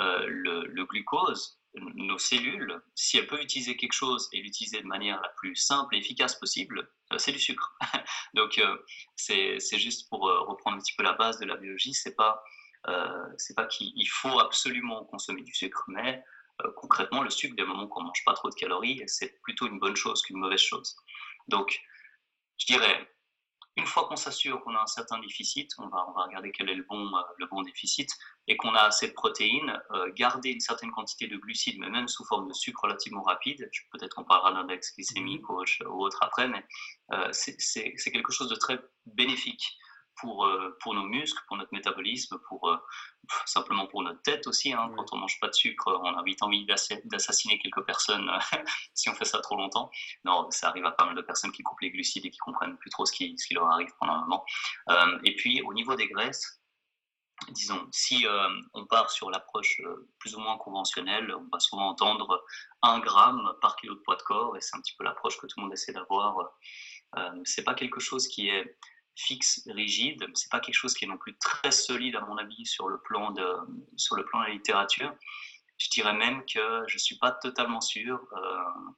[0.00, 5.20] euh, le, glucose, nos cellules, si elles peuvent utiliser quelque chose et l'utiliser de manière
[5.20, 7.76] la plus simple et efficace possible, euh, c'est du sucre.
[8.34, 8.78] Donc euh,
[9.16, 12.42] c'est juste pour reprendre un petit peu la base de la biologie, c'est pas
[12.84, 16.24] pas qu'il faut absolument consommer du sucre, mais
[16.76, 19.94] concrètement, le sucre, des moments qu'on mange pas trop de calories, c'est plutôt une bonne
[19.94, 20.96] chose qu'une mauvaise chose.
[21.46, 21.80] Donc,
[22.58, 23.11] je dirais,
[23.76, 26.68] une fois qu'on s'assure qu'on a un certain déficit, on va, on va regarder quel
[26.68, 28.10] est le bon, euh, le bon déficit,
[28.46, 32.08] et qu'on a assez de protéines, euh, garder une certaine quantité de glucides, mais même
[32.08, 36.48] sous forme de sucre relativement rapide, peut-être qu'on parlera d'index glycémique ou, ou, autre après,
[36.48, 36.64] mais
[37.32, 39.78] c'est quelque chose de très bénéfique
[40.16, 42.76] pour, euh, pour nos muscles, pour notre métabolisme, pour euh,
[43.46, 44.72] simplement pour notre tête aussi.
[44.72, 44.92] Hein.
[44.96, 48.30] Quand on mange pas de sucre, on a vite envie d'assassiner quelques personnes
[48.94, 49.90] si on fait ça trop longtemps.
[50.24, 52.76] Non, ça arrive à pas mal de personnes qui coupent les glucides et qui comprennent
[52.76, 54.44] plus trop ce qui, ce qui leur arrive pendant un moment.
[54.90, 56.60] Euh, et puis au niveau des graisses,
[57.50, 58.24] disons, si
[58.72, 59.80] on part sur l'approche
[60.20, 62.44] plus ou moins conventionnelle, on va souvent entendre
[62.82, 65.48] 1 gramme par kilo de poids de corps, et c'est un petit peu l'approche que
[65.48, 66.52] tout le monde essaie d'avoir.
[67.18, 68.78] Euh, c'est pas quelque chose qui est
[69.16, 70.24] fixe, rigide.
[70.34, 72.98] C'est pas quelque chose qui est non plus très solide à mon avis sur le
[73.00, 73.46] plan de,
[73.96, 75.14] sur le plan de la littérature.
[75.78, 78.20] Je dirais même que je suis pas totalement sûr.
[78.32, 78.90] Euh,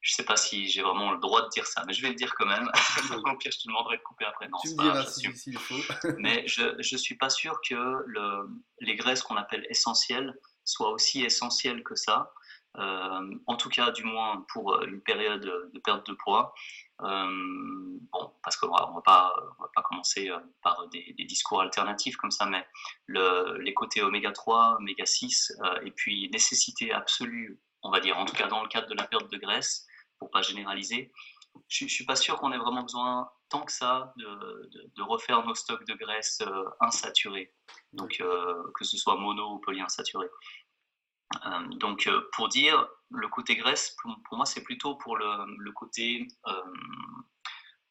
[0.00, 2.16] je sais pas si j'ai vraiment le droit de dire ça, mais je vais le
[2.16, 2.68] dire quand même.
[3.24, 4.48] Au pire, je te demanderai de couper après.
[4.48, 5.76] Non, tu me diras si, il faut.
[6.18, 8.48] mais je ne suis pas sûr que le,
[8.80, 10.34] les graisses qu'on appelle essentielles
[10.64, 12.32] soient aussi essentielles que ça.
[12.78, 16.54] Euh, en tout cas, du moins pour une période de perte de poids.
[17.04, 22.46] Euh, bon, parce qu'on ne va, pas, commencer euh, par des, discours alternatifs comme ça,
[22.46, 22.64] mais
[23.06, 28.18] le, les côtés oméga 3, oméga 6, euh, et puis nécessité absolue, on va dire,
[28.18, 29.86] en tout cas dans le cadre de la perte de graisse,
[30.18, 31.12] pour pas généraliser,
[31.68, 35.44] je ne suis pas sûr qu'on ait vraiment besoin tant que ça de, de, refaire
[35.44, 36.40] nos stocks de graisse
[36.80, 37.52] insaturés,
[37.92, 38.22] donc
[38.74, 40.26] que ce soit mono ou polyinsaturé.
[41.46, 46.26] Euh, donc, euh, pour dire, le côté graisse, pour, moi, c'est plutôt pour le, côté
[46.46, 46.62] euh,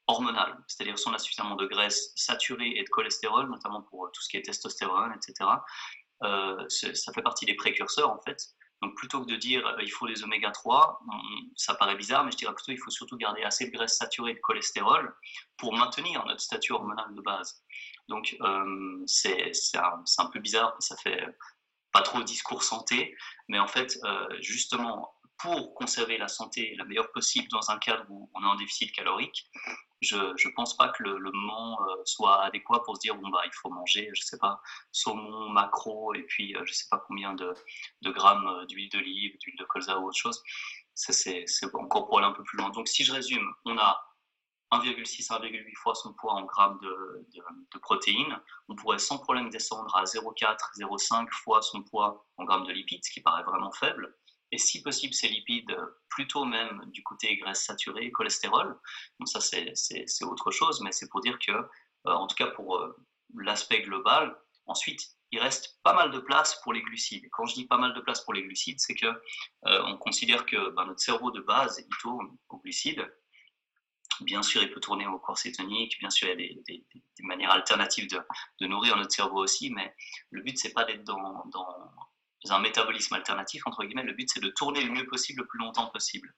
[0.08, 4.22] hormonal, c'est-à-dire si on a suffisamment de graisse saturée et de cholestérol, notamment pour tout
[4.22, 5.50] ce qui est testostérone, etc.,
[6.70, 8.38] ça fait partie des précurseurs en fait.
[8.82, 11.00] Donc plutôt que de dire il faut les oméga 3,
[11.56, 14.32] ça paraît bizarre, mais je dirais plutôt il faut surtout garder assez de graisse saturée
[14.32, 15.16] et de cholestérol
[15.58, 17.64] pour maintenir notre statut hormonal de base.
[18.08, 18.38] Donc
[19.08, 21.26] c'est un, peu bizarre, ça fait
[21.92, 23.16] pas trop discours santé,
[23.48, 28.06] mais en fait, euh, justement, pour conserver la santé la meilleure possible dans un cadre
[28.10, 29.50] où on est en déficit calorique,
[30.02, 33.42] je ne pense pas que le, moment euh, soit adéquat pour se dire bon bah
[33.46, 34.60] il faut manger je sais pas
[34.92, 37.54] saumon macro et puis euh, je sais pas combien de,
[38.02, 40.42] de grammes d'huile d'olive d'huile de colza ou autre chose.
[40.94, 42.70] C'est encore pour aller un peu plus loin.
[42.70, 44.11] Donc si je résume on a
[44.72, 47.28] 1,6 1,8 fois son poids en grammes de,
[47.74, 52.66] de, protéines, on pourrait sans problème descendre à 0,4, 0,5 fois son poids en grammes
[52.66, 54.16] de lipides, ce qui paraît vraiment faible.
[54.52, 55.78] Et si possible, ces lipides
[56.10, 58.78] plutôt même du côté graisse saturée, cholestérol.
[59.20, 61.66] Donc ça, c'est autre chose, mais c'est pour dire que, euh,
[62.06, 62.96] en tout cas pour euh,
[63.36, 67.28] l'aspect global, ensuite, il reste pas mal de place pour les glucides.
[67.32, 70.46] Quand je dis pas mal de place pour les glucides, c'est que euh, on considère
[70.46, 73.10] que ben, notre cerveau de base, il tourne aux glucides,
[74.22, 76.86] Bien sûr, il peut tourner au corps cétonique, bien sûr, il y a des,
[77.24, 78.08] manières alternatives
[78.60, 79.96] de, nourrir notre cerveau aussi, mais
[80.30, 81.44] le but, c'est pas d'être dans,
[82.50, 85.60] un métabolisme alternatif, entre guillemets, le but, c'est de tourner le mieux possible, le plus
[85.60, 86.34] longtemps possible.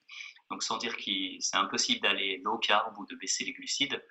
[0.50, 4.04] Donc, sans dire que c'est impossible d'aller low carb ou de baisser les glucides,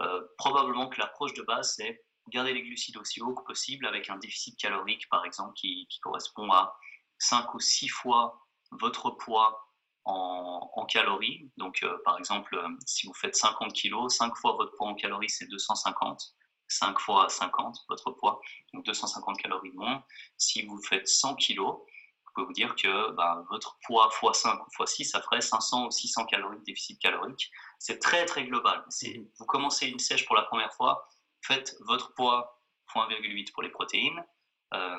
[0.00, 4.10] euh, probablement que l'approche de base, c'est garder les glucides aussi haut que possible avec
[4.10, 6.76] un déficit calorique, par exemple, qui, correspond à
[7.18, 9.63] 5 ou 6 fois votre poids
[10.04, 11.50] en, calories.
[11.56, 14.94] Donc, euh, par exemple, euh, si vous faites 50 kg, 5 fois votre poids en
[14.94, 16.34] calories, c'est 250.
[16.68, 18.40] 5 fois 50, votre poids,
[18.72, 20.04] donc 250 calories de moins.
[20.36, 24.60] Si vous faites 100 kg, vous pouvez vous dire que bah, votre poids x 5
[24.60, 27.50] ou x 6, ça ferait 500 ou 600 calories de déficit calorique.
[27.78, 28.84] C'est très, très global.
[29.02, 29.28] Mhm.
[29.38, 31.08] Vous commencez une sèche pour la première fois,
[31.42, 32.60] faites votre poids
[32.94, 34.24] x 1,8 pour les protéines.
[34.72, 34.98] Euh,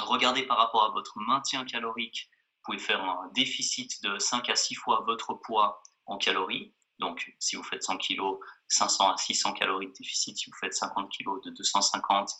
[0.00, 2.28] regardez par rapport à votre maintien calorique
[2.64, 6.74] pouvez faire un déficit de 5 à 6 fois votre poids en calories.
[6.98, 8.20] Donc, si vous faites 100 kg,
[8.68, 10.36] 500 à 600 calories de déficit.
[10.38, 12.30] Si vous faites 50 kg, de 250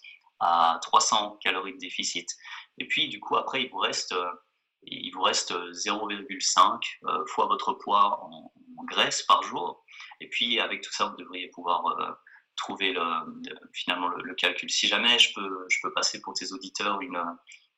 [0.41, 2.29] à 300 calories de déficit.
[2.79, 4.31] Et puis, du coup, après, il vous reste, euh,
[4.83, 8.53] il vous reste 0,5 euh, fois votre poids en,
[8.87, 9.83] graisse par jour.
[10.21, 12.13] Et puis, avec tout ça, vous devriez pouvoir euh,
[12.57, 13.03] trouver le,
[13.73, 14.69] finalement le, le, calcul.
[14.69, 17.19] Si jamais je peux, je peux passer pour tes auditeurs une,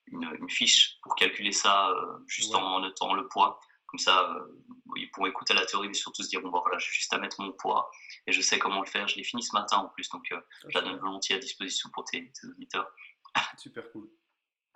[0.09, 3.61] une, fiche pour calculer ça euh, juste en notant le poids.
[3.87, 4.63] Comme ça, euh,
[4.97, 7.19] ils pourront écouter la théorie, mais surtout se dire bon, bah, voilà, j'ai juste à
[7.19, 7.91] mettre mon poids
[8.27, 9.07] et je sais comment le faire.
[9.09, 11.91] Je l'ai fini ce matin en plus, donc euh, je la donne volontiers à disposition
[11.93, 12.89] pour tes, auditeurs.
[13.59, 14.09] Super cool.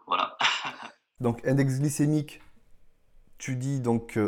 [0.06, 0.36] Voilà.
[1.20, 2.40] donc, index glycémique,
[3.38, 4.18] tu dis donc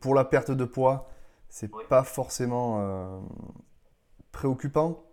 [0.00, 1.10] pour la perte de poids,
[1.48, 3.22] c'est pas forcément
[4.32, 5.04] préoccupant?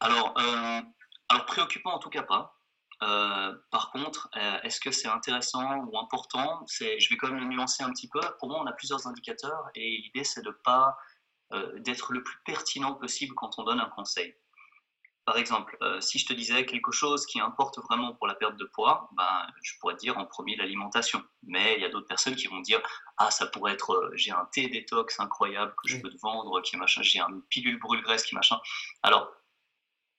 [0.00, 2.61] Alors, alors, préoccupant en tout cas pas.
[3.02, 6.64] Euh, par contre, euh, est-ce que c'est intéressant ou important?
[6.68, 8.20] Je vais quand même le nuancer un petit peu.
[8.38, 10.96] Pour moi, on a plusieurs indicateurs et l'idée, c'est de pas
[11.52, 14.34] euh, d'être le plus pertinent possible quand on donne un conseil.
[15.24, 18.64] Par exemple, si je te disais quelque chose qui importe vraiment pour la perte de
[18.64, 21.22] poids, ben, je pourrais te dire en premier l'alimentation.
[21.44, 22.80] Mais il y a d'autres personnes qui vont dire
[23.18, 26.76] Ah, ça pourrait être j'ai un thé détox incroyable que je peux te vendre, qui
[26.76, 28.58] machin, j'ai une pilule brûle-graisse qui machin.
[29.04, 29.32] Alors,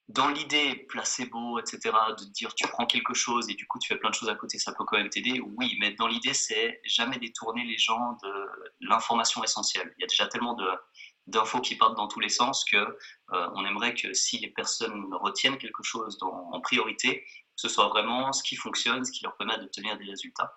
[0.10, 1.80] dans l'idée placebo, etc.,
[2.20, 4.36] de dire tu prends quelque chose et du coup tu fais plein de choses à
[4.36, 8.18] côté, ça peut quand même t'aider, oui, mais dans l'idée, c'est jamais détourner les gens
[8.22, 8.46] de
[8.82, 9.94] l'information essentielle.
[9.98, 10.58] Il y a déjà tellement
[11.28, 15.06] d'infos qui partent dans tous les sens que euh, on aimerait que si les personnes
[15.14, 19.58] retiennent quelque chose en priorité, ce soit vraiment ce qui fonctionne, ce qui leur permet
[19.58, 20.54] d'obtenir des résultats.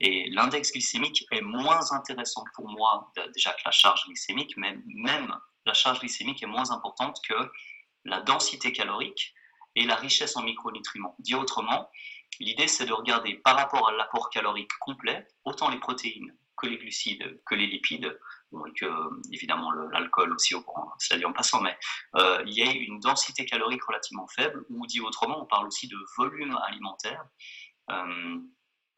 [0.00, 5.34] Et l'index glycémique est moins intéressant pour moi déjà que la charge glycémique, mais même
[5.66, 7.34] la charge glycémique est moins importante que
[8.04, 9.34] la densité calorique
[9.76, 11.16] et la richesse en micronutriments.
[11.18, 11.90] Dit autrement,
[12.40, 16.78] l'idée c'est de regarder par rapport à l'apport calorique complet, autant les protéines que les
[16.78, 18.18] glucides, que les lipides,
[18.52, 18.86] et que
[19.32, 20.64] évidemment l'alcool aussi, au
[20.98, 21.76] cela dit en passant, mais
[22.16, 25.88] euh, il y a une densité calorique relativement faible, ou dit autrement, on parle aussi
[25.88, 27.24] de volume alimentaire.
[27.90, 28.38] Euh,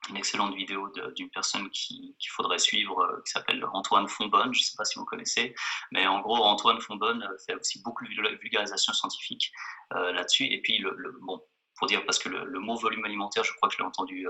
[0.08, 4.52] une excellente vidéo d'une personne qu'il faudrait suivre euh, qui s'appelle Antoine Fonbonne.
[4.52, 5.54] Je ne sais pas si vous connaissez,
[5.90, 9.50] mais en gros, Antoine Fonbonne euh, fait aussi beaucoup de vulgarisation scientifique
[9.94, 10.44] euh, là-dessus.
[10.44, 11.42] Et puis, le, bon,
[11.76, 14.26] pour dire, parce que le, mot volume alimentaire, je crois que je l'ai entendu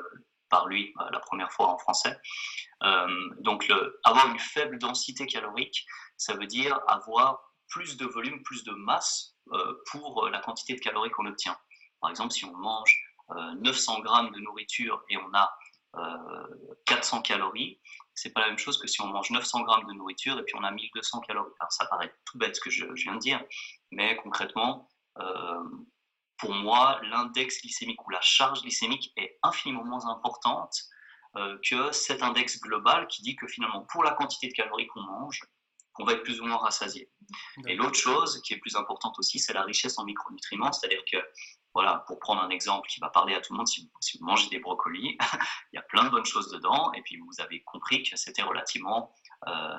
[0.49, 2.17] par lui la première fois en français.
[3.41, 3.71] donc,
[4.05, 5.87] avoir une faible densité calorique,
[6.17, 9.37] ça veut dire avoir plus de volume, plus de masse
[9.91, 11.57] pour la quantité de calories qu'on obtient.
[12.01, 12.97] Par exemple, si on mange
[13.59, 15.57] 900 grammes de nourriture et on a
[16.87, 17.81] 400 calories,
[18.15, 20.55] c'est pas la même chose que si on mange 900 grammes de nourriture et puis
[20.57, 21.53] on a 1200 calories.
[21.61, 23.43] Alors ça paraît tout bête ce que je, viens de dire,
[23.91, 25.65] mais concrètement, euh,
[26.39, 30.75] pour moi, l'index glycémique ou la charge glycémique est infiniment moins importante
[31.37, 35.03] euh, que cet index global qui dit que finalement, pour la quantité de calories qu'on
[35.03, 35.41] mange,
[35.99, 37.11] on va être plus ou moins rassasié.
[37.67, 41.17] Et l'autre chose qui est plus importante aussi, c'est la richesse en micronutriments, c'est-à-dire que
[41.77, 43.87] voilà, pour prendre un exemple qui va parler à tout le monde, si
[44.19, 45.19] vous, mangez des brocolis,
[45.73, 48.41] il y a plein de bonnes choses dedans, et puis vous avez compris que c'était
[48.41, 49.15] relativement
[49.47, 49.77] euh,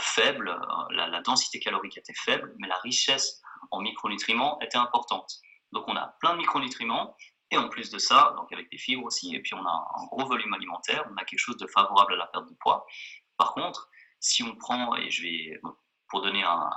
[0.00, 5.30] faible, euh, la, densité calorique était faible, mais la richesse en micronutriments était importante.
[5.72, 7.14] Donc on a plein de micronutriments,
[7.50, 10.06] et en plus de ça, donc avec des fibres aussi, et puis on a un
[10.06, 12.86] gros volume alimentaire, on a quelque chose de favorable à la perte de poids.
[13.36, 15.60] Par contre, si on prend, et je vais,
[16.12, 16.70] pour donner un,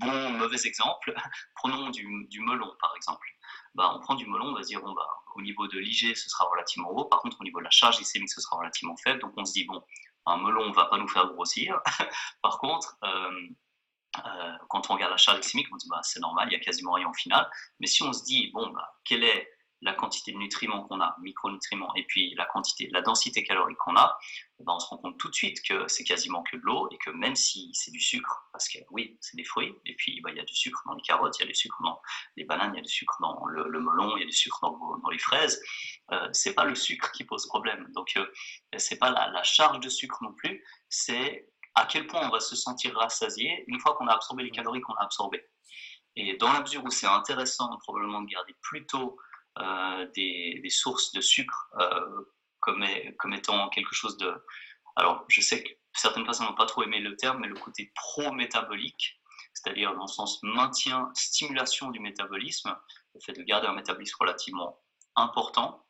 [0.00, 1.14] bon mauvais exemple,
[1.54, 2.04] prenons du,
[2.40, 3.24] melon par exemple.
[3.76, 6.16] Bah, on prend du melon, on va se dire bon, bah, au niveau de l'IG,
[6.16, 8.96] ce sera relativement haut, par contre au niveau de la charge glycémique, ce sera relativement
[8.96, 9.80] faible, donc on se dit bon,
[10.26, 11.80] un melon ne va pas nous faire grossir.
[12.42, 13.48] par contre, euh,
[14.26, 16.56] euh, quand on regarde la charge glycémique, on se dit bah, c'est normal, il y
[16.56, 17.48] a quasiment rien au final.
[17.78, 19.48] Mais si on se dit bon, bah, quelle est
[19.82, 23.96] la quantité de nutriments qu'on a, micronutriments, et puis la quantité, la densité calorique qu'on
[23.96, 24.16] a,
[24.60, 26.88] eh ben on se rend compte tout de suite que c'est quasiment que de l'eau
[26.90, 30.20] et que même si c'est du sucre, parce que oui, c'est des fruits, et puis
[30.20, 32.00] bah, il y a du sucre dans les carottes, il y a du sucre dans
[32.36, 34.58] les bananes, il y a du sucre dans le, melon, il y a du sucre
[34.62, 35.60] dans, dans les fraises,
[36.12, 37.88] euh, c'est pas le sucre qui pose problème.
[37.92, 38.26] Donc euh,
[38.78, 42.40] c'est pas la, la charge de sucre non plus, c'est à quel point on va
[42.40, 45.44] se sentir rassasié une fois qu'on a absorbé les calories qu'on a absorbées.
[46.14, 49.18] Et dans la mesure où c'est intéressant probablement de garder plutôt
[50.14, 51.70] des, sources de sucre
[52.60, 52.84] comme,
[53.18, 54.32] comme étant quelque chose de...
[54.96, 57.92] Alors, je sais que certaines personnes n'ont pas trop aimé le terme, mais le côté
[57.94, 59.20] pro-métabolique,
[59.54, 62.76] c'est-à-dire dans le sens maintien, stimulation du métabolisme,
[63.14, 64.80] le fait de garder un métabolisme relativement
[65.16, 65.84] important,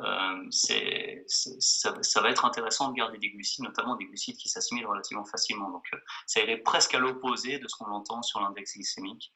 [0.00, 5.24] euh, ça, va être intéressant de garder des glucides, notamment des glucides qui s'assimilent relativement
[5.24, 5.70] facilement.
[5.70, 9.32] Donc, euh, ça irait presque à l'opposé de ce qu'on entend sur l'index glycémique.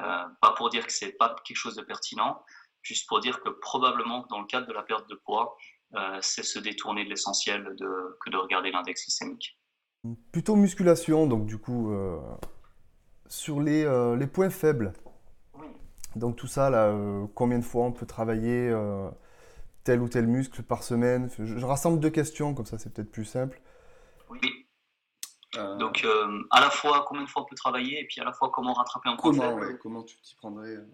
[0.00, 2.44] Euh, pas pour dire que c'est pas quelque chose de pertinent,
[2.84, 5.56] juste pour dire que probablement dans le cadre de la perte de poids,
[6.20, 7.64] c'est se détourner de l'essentiel
[8.20, 9.58] que de regarder l'index glycémique.
[10.32, 11.92] Plutôt musculation, donc du coup,
[13.26, 13.84] sur les,
[14.18, 14.92] les, points faibles.
[16.16, 16.92] Donc tout ça, là,
[17.34, 18.72] combien de fois on peut travailler
[19.84, 21.30] tel ou tel muscle par semaine?
[21.38, 23.60] Je, rassemble deux questions, comme ça c'est peut-être plus simple.
[24.30, 24.64] Oui.
[25.56, 28.24] Euh, Donc euh, à la fois combien de fois on peut travailler et puis à
[28.24, 30.86] la fois comment rattraper un point comment, comment tu t'y prendrais euh?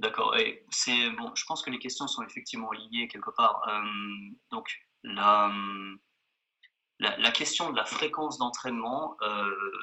[0.00, 0.34] D'accord.
[0.70, 1.30] C'est bon.
[1.34, 3.62] Je pense que les questions sont effectivement liées quelque part.
[4.50, 4.66] donc
[5.02, 5.52] la,
[6.98, 9.16] la, question de la fréquence d'entraînement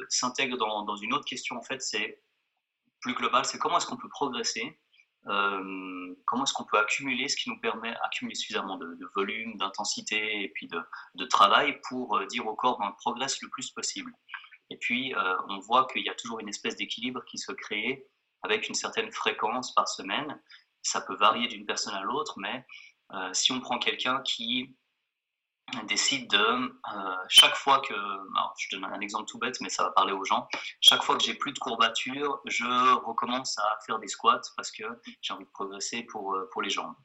[0.09, 1.81] s'intègre dans, une autre question en fait.
[1.81, 2.23] C'est
[3.01, 3.45] plus global.
[3.45, 4.79] C'est comment est-ce qu'on peut progresser
[5.27, 10.43] euh, comment est-ce qu'on peut accumuler ce qui nous permet d'accumuler suffisamment de, volume, d'intensité
[10.43, 14.11] et puis de, travail pour euh, dire au corps qu'on progresse le plus possible.
[14.69, 18.07] Et puis, euh, on voit qu'il y a toujours une espèce d'équilibre qui se crée
[18.43, 20.41] avec une certaine fréquence par semaine.
[20.81, 22.65] Ça peut varier d'une personne à l'autre, mais
[23.33, 24.75] si on prend quelqu'un qui
[25.87, 27.93] décide de, euh, chaque fois que,
[28.57, 30.47] je donne un exemple tout bête, mais ça va parler aux gens,
[30.81, 34.83] chaque fois que j'ai plus de courbatures, je recommence à faire des squats parce que
[35.21, 36.95] j'ai envie de progresser pour, euh, pour les jambes.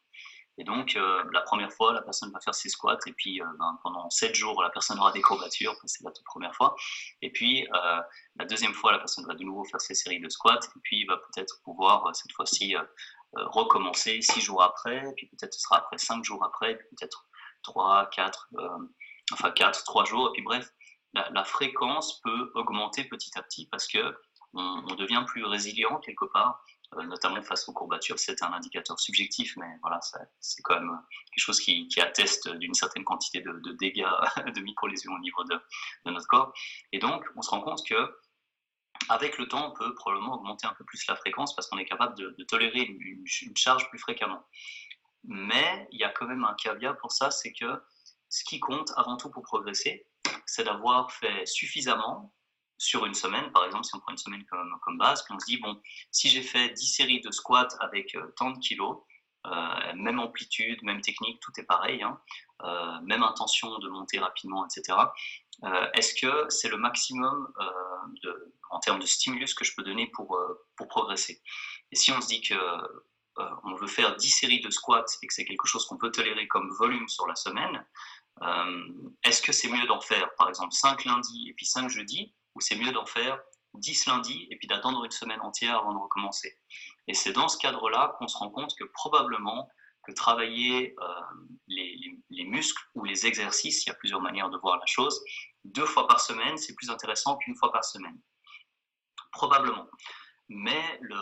[0.58, 3.78] Et donc, euh, la première fois, la personne va faire ses squats, et puis ben,
[3.82, 6.76] pendant 7 jours, la personne aura des courbatures, c'est la toute première fois.
[7.22, 7.66] Et puis,
[8.36, 11.00] la deuxième fois, la personne va de nouveau faire ses séries de squats, et puis
[11.00, 12.76] il va peut-être pouvoir, cette fois-ci,
[13.32, 17.26] recommencer 6 jours après, puis peut-être ce sera après 5 jours après, puis peut-être
[17.62, 18.68] 3, 4, euh,
[19.32, 20.28] enfin 4, 3 jours.
[20.28, 20.68] Et puis bref,
[21.14, 24.16] la, fréquence peut augmenter petit à petit parce que
[24.54, 28.18] on, devient plus résilient quelque part, euh, notamment face aux courbatures.
[28.18, 30.00] C'est un indicateur subjectif, mais voilà,
[30.40, 30.98] c'est quand même
[31.33, 34.05] quelque chose qui, atteste d'une certaine quantité de, dégâts,
[34.55, 35.59] de micro-lésions au niveau de,
[36.11, 36.52] notre corps.
[36.92, 38.18] Et donc, on se rend compte que
[39.09, 41.85] avec le temps, on peut probablement augmenter un peu plus la fréquence parce qu'on est
[41.85, 43.24] capable de, tolérer une,
[43.57, 44.44] charge plus fréquemment.
[45.24, 47.83] Mais il y a quand même un caveat pour ça, c'est que
[48.28, 50.07] ce qui compte avant tout pour progresser,
[50.46, 52.35] c'est d'avoir fait suffisamment
[52.83, 55.47] sur une semaine, par exemple, si on prend une semaine comme, base, puis on se
[55.47, 58.99] dit, bon, si j'ai fait 10 séries de squats avec euh, tant de kilos,
[59.47, 62.21] euh, même amplitude, même technique, tout est pareil, hein,
[62.62, 64.99] euh, même intention de monter rapidement, etc.
[65.95, 67.53] Est-ce que c'est le maximum
[68.71, 70.37] en termes de stimulus que je peux donner pour,
[70.88, 71.40] progresser?
[71.92, 72.55] Et si on se dit que
[73.38, 76.11] euh, on veut faire 10 séries de squats et que c'est quelque chose qu'on peut
[76.11, 77.87] tolérer comme volume sur la semaine,
[78.42, 78.88] euh,
[79.25, 82.60] est-ce que c'est mieux d'en faire par exemple 5 lundis et puis 5 jeudis ou
[82.60, 83.40] c'est mieux d'en faire
[83.74, 86.58] 10 lundis et puis d'attendre une semaine entière avant de recommencer
[87.08, 89.68] Et c'est dans ce cadre-là qu'on se rend compte que probablement
[90.04, 91.20] que travailler euh,
[91.68, 91.96] les,
[92.30, 95.22] les, muscles ou les exercices, il y a plusieurs manières de voir la chose,
[95.64, 98.20] deux fois par semaine, c'est plus intéressant qu'une fois par semaine.
[99.30, 99.86] Probablement
[100.52, 101.18] mais le,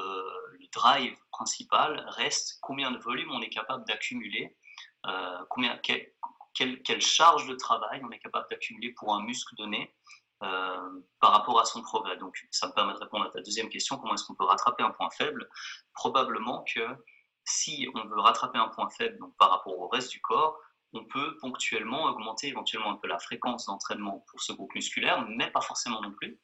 [0.72, 4.56] drive principal reste combien de volume on est capable d'accumuler,
[5.06, 5.38] euh,
[6.54, 9.92] quelle, charge de travail on est capable d'accumuler pour un muscle donné
[10.42, 12.16] euh, par rapport à son progrès.
[12.16, 14.82] Donc ça me permet de répondre à ta deuxième question, comment est-ce qu'on peut rattraper
[14.82, 15.48] un point faible?
[15.94, 16.80] Probablement que
[17.44, 20.58] si on veut rattraper un point faible donc par rapport au reste du corps,
[20.92, 25.50] on peut ponctuellement augmenter éventuellement un peu la fréquence d'entraînement pour ce groupe musculaire, mais
[25.50, 26.40] pas forcément non plus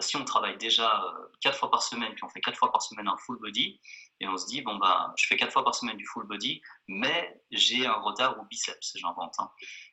[0.00, 2.82] si on travaille déjà euh, quatre fois par semaine, puis on fait quatre fois par
[2.82, 3.80] semaine un full body,
[4.20, 6.60] et on se dit, bon, ben, je fais quatre fois par semaine du full body,
[6.88, 9.34] mais j'ai un retard au biceps, j'invente.
[9.38, 9.50] Hein.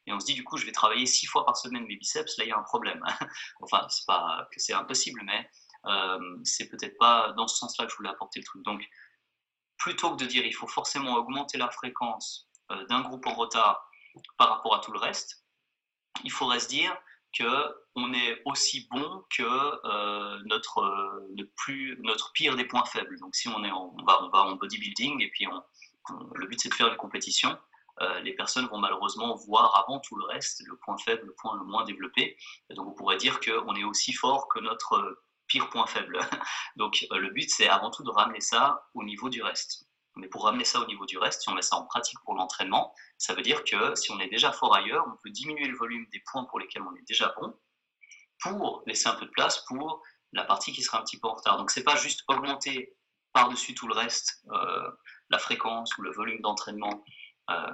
[0.08, 2.38] Et on se dit, du coup, je vais travailler six fois par semaine mes biceps,
[2.38, 3.04] là, il y a un problème.
[3.62, 5.50] enfin, c'est pas que c'est impossible, mais
[5.86, 8.64] euh, c'est peut-être pas dans ce sens-là que je voulais apporter le truc.
[8.64, 8.84] Donc,
[9.78, 13.90] plutôt que de dire, il faut forcément augmenter la fréquence euh, d'un groupe en retard
[14.38, 15.46] par rapport à tout le reste,
[16.24, 16.96] il faudrait se dire,
[17.38, 23.20] qu'on est aussi bon que euh, notre, euh, notre pire des points faibles.
[23.20, 25.48] Donc si on, est on, va, on va en bodybuilding et puis
[26.36, 27.58] le but c'est de faire une compétition,
[28.02, 31.56] euh, les personnes vont malheureusement voir avant tout le reste, le point faible, le point
[31.56, 32.38] le moins développé.
[32.72, 36.20] donc on pourrait dire qu'on est aussi fort que notre pire point faible.
[36.76, 39.85] donc le but c'est avant tout de ramener ça au niveau du reste.
[40.16, 42.36] Mais pour ramener ça au niveau du reste, si on met ça en pratique pour
[42.36, 45.78] l'entraînement, ça veut dire que si on est déjà fort ailleurs, on peut diminuer le
[45.78, 47.54] volume des points pour lesquels on est déjà bon,
[48.42, 50.02] pour laisser un peu de place pour
[50.34, 51.58] la partie qui sera un petit peu en retard.
[51.58, 52.96] Donc c'est pas juste augmenter
[53.34, 54.92] par-dessus tout le reste, euh,
[55.30, 57.04] la fréquence ou le volume d'entraînement,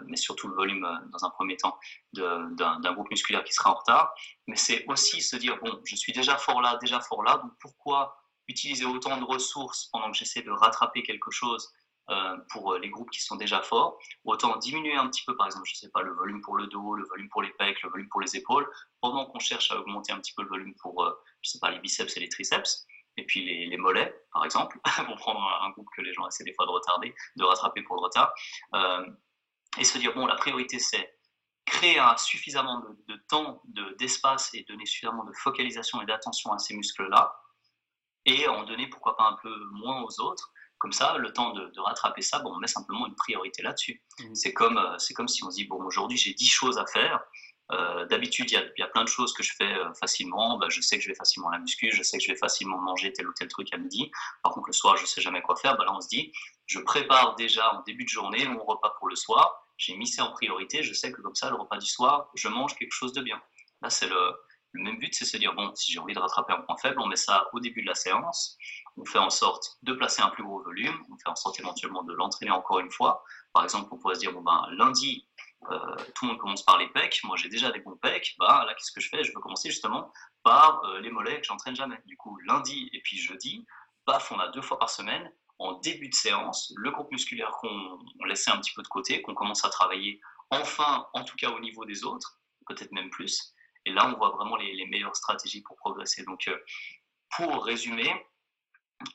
[0.06, 1.80] mais surtout le volume dans un premier temps
[2.14, 4.14] d'un groupe musculaire qui sera en retard.
[4.48, 7.54] Mais c'est aussi se dire, bon, je suis déjà fort là, déjà fort là, donc
[7.60, 8.18] pourquoi
[8.48, 11.72] utiliser autant de ressources pendant que j'essaie de rattraper quelque chose
[12.12, 15.68] euh, pour les groupes qui sont déjà forts, autant diminuer un petit peu, par exemple,
[15.68, 18.10] je sais pas, le volume pour le dos, le volume pour les pecs, le volume
[18.10, 21.12] pour les épaules, pendant qu'on cherche à augmenter un petit peu le volume pour, euh,
[21.42, 22.86] je sais pas, les biceps et les triceps,
[23.18, 26.54] et puis les, mollets, par exemple, pour prendre un groupe que les gens essaient des
[26.54, 28.34] fois de retarder, de rattraper pour le retard,
[28.76, 29.06] euh,
[29.78, 31.18] et se dire, bon, la priorité c'est
[31.66, 33.62] créer un, suffisamment de, temps,
[33.98, 37.34] d'espace et donner suffisamment de focalisation et d'attention à ces muscles-là,
[38.26, 40.52] et en donner pourquoi pas un peu moins aux autres.
[40.82, 44.02] Comme ça, le temps de, rattraper ça, bon, on met simplement une priorité là-dessus.
[44.20, 44.34] Mmh.
[44.34, 46.88] C'est comme, euh, c'est comme si on se dit, bon, aujourd'hui j'ai 10 choses à
[46.88, 47.20] faire.
[47.72, 50.58] Euh, d'habitude, il y, a plein de choses que je fais euh, facilement.
[50.58, 52.38] Bah, je sais que je vais facilement à la muscu, je sais que je vais
[52.38, 54.12] facilement manger tel ou tel truc à midi.
[54.42, 55.78] Par contre, le soir, je ne sais jamais quoi faire.
[55.78, 56.34] Bah, là, on se dit,
[56.66, 59.68] je prépare déjà en début de journée mon repas pour le soir.
[59.78, 60.82] J'ai mis ça en priorité.
[60.82, 63.40] Je sais que comme ça, le repas du soir, je mange quelque chose de bien.
[63.84, 64.34] Là, c'est le,
[64.74, 67.00] le même but, c'est se dire, bon, si j'ai envie de rattraper un point faible,
[67.00, 68.58] on met ça au début de la séance,
[68.98, 72.04] on fait en sorte de placer un plus gros volume, on fait en sorte éventuellement
[72.04, 73.24] de l'entraîner encore une fois.
[73.54, 75.28] Par exemple, on pourrait se dire, bon, ben, lundi,
[75.70, 78.64] euh, tout le monde commence par les pecs, moi j'ai déjà des bons pecs, bah,
[78.66, 79.24] là, qu'est-ce que je fais?
[79.24, 80.12] Je veux commencer justement
[80.44, 82.02] par euh, les mollets que j'entraîne jamais.
[82.06, 83.66] Du coup, lundi et puis jeudi,
[84.06, 88.00] paf, on a deux fois par semaine, en début de séance, le groupe musculaire qu'on
[88.26, 90.20] laissait un petit peu de côté, qu'on commence à travailler
[90.52, 93.54] enfin, en tout cas au niveau des autres, peut-être même plus.
[93.86, 96.24] Et là, on voit vraiment les, meilleures stratégies pour progresser.
[96.24, 96.58] Donc, euh,
[97.36, 98.12] pour résumer,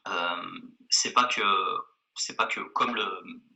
[0.09, 0.43] euh,
[0.91, 1.43] c'est pas que
[2.19, 2.97] c'est pas que comme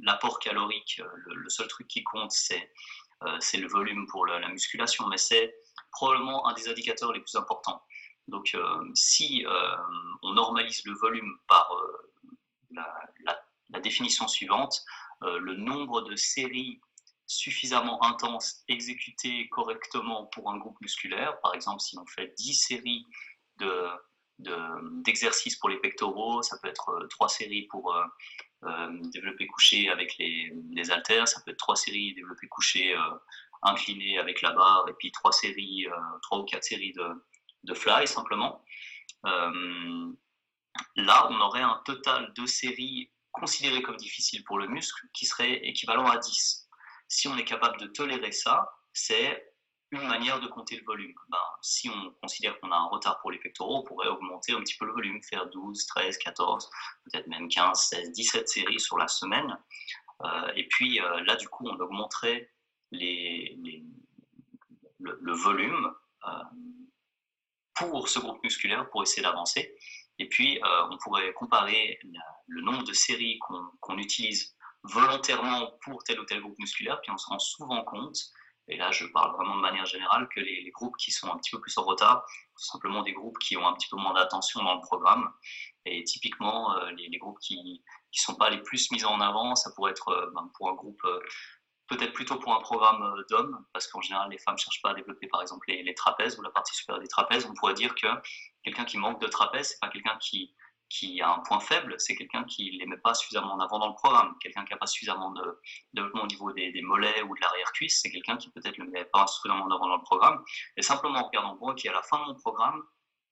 [0.00, 2.70] l'apport calorique, euh, le, seul truc qui compte, c'est
[3.54, 5.54] le volume pour la, musculation, mais c'est
[5.92, 7.82] probablement un des indicateurs les plus importants.
[8.28, 8.56] Donc,
[8.94, 9.44] si
[10.22, 11.70] on normalise le volume par
[12.70, 12.86] la,
[13.70, 14.84] la, définition suivante,
[15.22, 16.80] le nombre de séries
[17.30, 21.40] suffisamment intense, exécuté correctement pour un groupe musculaire.
[21.42, 23.06] Par exemple, si on fait 10 séries
[25.04, 28.04] d'exercices pour les pectoraux, ça peut être 3 euh, séries pour euh,
[28.64, 30.52] euh, développer couché avec les,
[30.90, 32.96] haltères, ça peut être 3 séries développer couché
[33.62, 35.86] incliné avec la barre, et puis 3 séries,
[36.22, 37.08] 3 ou 4 séries de,
[37.62, 38.64] de fly simplement.
[39.22, 45.64] là, on aurait un total de séries considérées comme difficiles pour le muscle qui serait
[45.64, 46.69] équivalent à 10
[47.10, 49.52] si on est capable de tolérer ça, c'est
[49.90, 51.12] une manière de compter le volume.
[51.28, 54.60] Ben, si on considère qu'on a un retard pour les pectoraux, on pourrait augmenter un
[54.60, 56.70] petit peu le volume, faire 12, 13, 14,
[57.04, 59.58] peut-être même 15, 16, 17 séries sur la semaine.
[60.22, 62.48] Euh, et puis euh, là, du coup, on augmenterait
[62.92, 63.72] le,
[65.32, 65.92] volume
[66.28, 66.30] euh,
[67.74, 69.76] pour ce groupe musculaire pour essayer d'avancer.
[70.20, 71.98] Et puis, on pourrait comparer
[72.46, 73.38] le nombre de séries
[73.80, 78.16] qu'on utilise volontairement pour tel ou tel groupe musculaire, puis on se rend souvent compte,
[78.68, 81.50] et là je parle vraiment de manière générale, que les, groupes qui sont un petit
[81.50, 82.24] peu plus en retard,
[82.56, 85.30] sont simplement des groupes qui ont un petit peu moins d'attention dans le programme.
[85.86, 89.70] Et typiquement, euh, les, groupes qui ne sont pas les plus mis en avant, ça
[89.74, 91.20] pourrait être euh, ben, pour un groupe, euh,
[91.88, 94.94] peut-être plutôt pour un programme d'hommes, parce qu'en général, les femmes ne cherchent pas à
[94.94, 97.46] développer par exemple les, les, trapèzes ou la partie supérieure des trapèzes.
[97.46, 98.06] On pourrait dire que
[98.62, 100.54] quelqu'un qui manque de trapèzes, c'est pas quelqu'un qui
[100.90, 103.78] qui a un point faible, c'est quelqu'un qui ne les met pas suffisamment en avant
[103.78, 104.36] dans le programme.
[104.40, 105.60] Quelqu'un qui n'a pas suffisamment de
[105.94, 109.04] développement au niveau des, mollets ou de l'arrière-cuisse, c'est quelqu'un qui peut-être ne le met
[109.04, 110.44] pas suffisamment en avant dans le programme.
[110.76, 112.82] Et simplement en regardant, moi, qui à la fin de mon programme,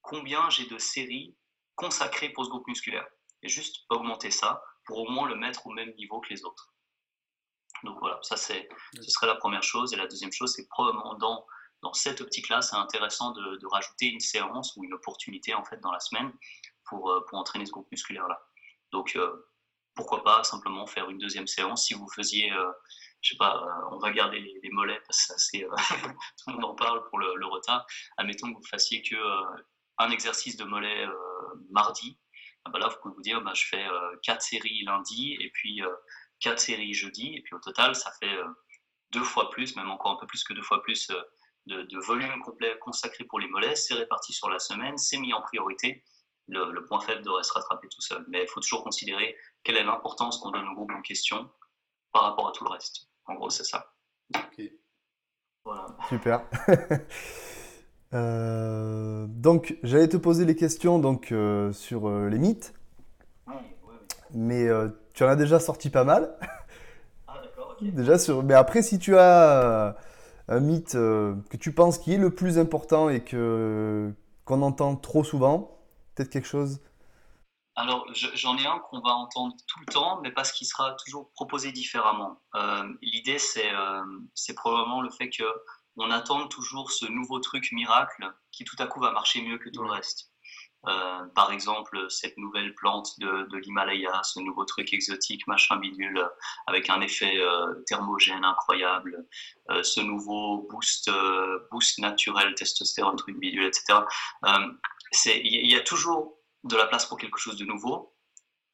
[0.03, 1.37] combien j'ai de séries
[1.75, 3.07] consacrées pour ce groupe musculaire.
[3.43, 6.73] Et juste augmenter ça pour au moins le mettre au même niveau que les autres.
[7.83, 9.93] Donc voilà, ça c'est, ce serait la première chose.
[9.93, 11.45] Et la deuxième chose, c'est probablement dans,
[11.83, 15.81] dans cette optique-là, c'est intéressant de, de, rajouter une séance ou une opportunité en fait
[15.81, 16.33] dans la semaine
[16.89, 18.41] pour, euh, pour entraîner ce groupe musculaire-là.
[18.93, 19.33] Donc, euh,
[19.95, 22.71] pourquoi pas simplement faire une deuxième séance si vous faisiez, euh,
[23.21, 27.03] je sais pas, on va garder les, mollets parce que tout le monde en parle
[27.09, 27.85] pour le, retard.
[28.17, 29.17] Admettons que vous fassiez que
[29.99, 31.09] un exercice de mollet
[31.71, 32.17] mardi.
[32.65, 33.85] Ah bah là, vous pouvez vous dire, bah, je fais
[34.23, 35.83] quatre séries lundi et puis
[36.39, 37.35] quatre séries jeudi.
[37.35, 38.39] Et puis au total, ça fait
[39.11, 41.11] deux fois plus, même encore un peu plus que deux fois plus
[41.67, 43.75] de, de volume complet consacré pour les mollets.
[43.75, 46.05] C'est réparti sur la semaine, c'est mis en priorité
[46.49, 48.25] le, point faible devrait se rattraper tout seul.
[48.29, 51.51] Mais il faut toujours considérer quelle est l'importance qu'on donne au groupe en question
[52.13, 53.09] par rapport à tout le reste.
[53.27, 53.93] En gros, c'est ça.
[56.09, 56.43] Super.
[58.15, 62.73] Euh, donc, j'allais te poser les questions donc, euh, sur euh, les mythes.
[64.33, 64.67] Mais
[65.13, 66.35] tu en as déjà sorti pas mal.
[67.27, 68.43] Ah, d'accord, Déjà sur...
[68.43, 69.95] Mais après, si tu as
[70.49, 74.11] un mythe que tu penses qui est le plus important et que
[74.47, 75.78] qu'on entend trop souvent,
[76.19, 76.81] peut-être quelque chose?
[77.77, 81.31] Alors, j'en ai un qu'on va entendre tout le temps, mais parce qu'il sera toujours
[81.31, 82.43] proposé différemment.
[82.57, 84.03] Euh, l'idée, euh,
[84.35, 88.99] c'est probablement le fait qu'on attend toujours ce nouveau truc miracle qui tout à coup
[88.99, 90.33] va marcher mieux que tout le reste.
[90.89, 96.29] Euh, par exemple, cette nouvelle plante de, de l'Himalaya, ce nouveau truc exotique, machin bidule,
[96.67, 97.39] avec un effet
[97.87, 99.25] thermogène incroyable,
[99.83, 101.11] ce nouveau boost,
[101.71, 104.01] boost naturel, testostérone, truc bidule, etc.
[105.25, 108.15] Il y, a toujours de la place pour quelque chose de nouveau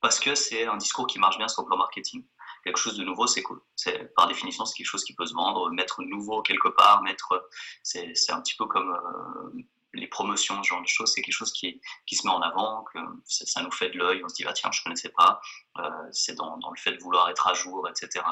[0.01, 2.26] parce que c'est un discours qui marche bien sur le plan marketing.
[2.62, 3.61] Quelque chose de nouveau, c'est cool.
[3.76, 5.70] C'est par définition, c'est quelque chose qui peut se vendre.
[5.70, 7.49] Mettre nouveau quelque part, mettre,
[7.82, 9.62] c'est un petit peu comme euh,
[9.95, 11.12] les promotions, ce genre de choses.
[11.12, 14.22] C'est quelque chose qui, qui se met en avant, que ça nous fait de l'œil.
[14.24, 15.41] On se dit, ah, tiens, je connaissais pas.
[15.78, 18.24] Euh, c'est dans, dans, le fait de vouloir être à jour, etc.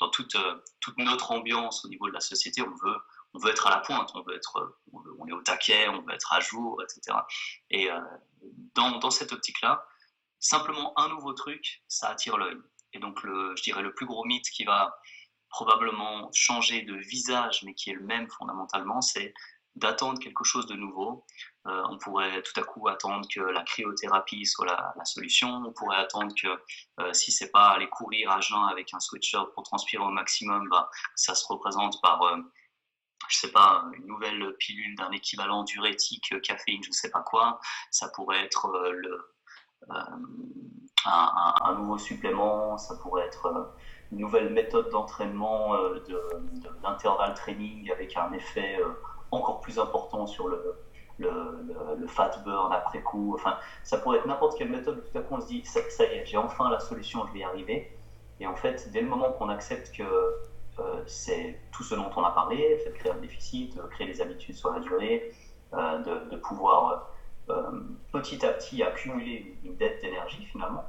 [0.00, 2.98] Dans toute, euh, toute notre ambiance au niveau de la société, on veut
[3.34, 6.14] on veut être à la pointe, on veut être, on est au taquet, on veut
[6.14, 7.18] être à jour, etc.
[7.70, 8.00] Et euh,
[8.74, 9.84] dans, dans, cette optique-là,
[10.38, 12.56] simplement un nouveau truc, ça attire l'œil.
[12.92, 14.98] Et donc, le, je dirais le plus gros mythe qui va
[15.50, 19.32] probablement changer de visage, mais qui est le même fondamentalement, c'est
[19.76, 21.24] d'attendre quelque chose de nouveau.
[21.66, 25.62] Euh, on pourrait tout à coup attendre que la cryothérapie soit la, solution.
[25.66, 26.48] On pourrait attendre que
[27.00, 30.68] euh, si c'est pas aller courir à jeun avec un sweatshirt pour transpirer au maximum,
[30.68, 32.22] bah, ça se représente par
[33.28, 37.60] je sais pas, une nouvelle pilule d'un équivalent diurétique, euh, caféine, je sais pas quoi.
[37.90, 39.02] Ça pourrait être euh,
[39.90, 39.94] euh,
[41.06, 43.74] un, nouveau supplément, ça pourrait être
[44.12, 45.74] une nouvelle méthode d'entraînement
[46.82, 48.78] d'intervalle training avec un effet
[49.30, 50.74] encore plus important sur le,
[51.18, 53.34] le, fat burn après coup.
[53.34, 55.04] Enfin, ça pourrait être n'importe quelle méthode.
[55.10, 57.32] Tout à coup, on se dit, ça, ça y est, j'ai enfin la solution, je
[57.32, 57.96] vais y arriver.
[58.40, 60.04] Et en fait, dès le moment qu'on accepte que
[61.06, 64.72] c'est tout ce dont on a parlé, créer un déficit, de créer des habitudes sur
[64.72, 65.32] la durée,
[65.74, 65.98] euh,
[66.30, 67.10] de, pouvoir
[67.50, 67.70] euh,
[68.12, 70.84] petit à petit accumuler une dette d'énergie finalement,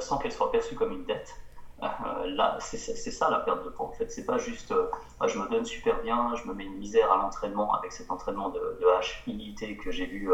[0.00, 1.34] sans qu'elle soit perçue comme une dette.
[1.80, 4.10] là, c'est ça la perte de poids en fait.
[4.10, 4.72] C'est pas juste
[5.20, 8.10] ah, je me donne super bien, je me mets une misère à l'entraînement avec cet
[8.10, 8.86] entraînement de, de
[9.26, 10.30] HIIT que j'ai vu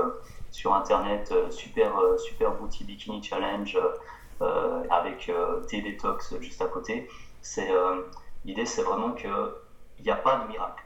[0.51, 3.77] sur internet, super, super booty bikini challenge
[4.91, 5.31] avec
[5.69, 7.09] T-Detox juste à côté.
[7.41, 7.71] C'est
[8.45, 9.31] L'idée, c'est vraiment qu'il
[10.01, 10.83] n'y a pas de miracle.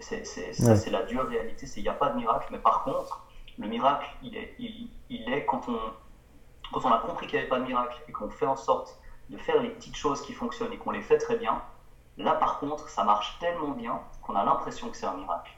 [0.00, 2.48] C'est, c'est, la dure réalité, c'est qu'il n'y a pas de miracle.
[2.50, 3.26] Mais par contre,
[3.58, 5.78] le miracle, il est, il, est quand, on,
[6.72, 8.98] quand on a compris qu'il n'y avait pas de miracle et qu'on fait en sorte
[9.30, 11.62] de faire les petites choses qui fonctionnent et qu'on les fait très bien.
[12.16, 15.52] Là, par contre, ça marche tellement bien qu'on a l'impression que c'est un miracle.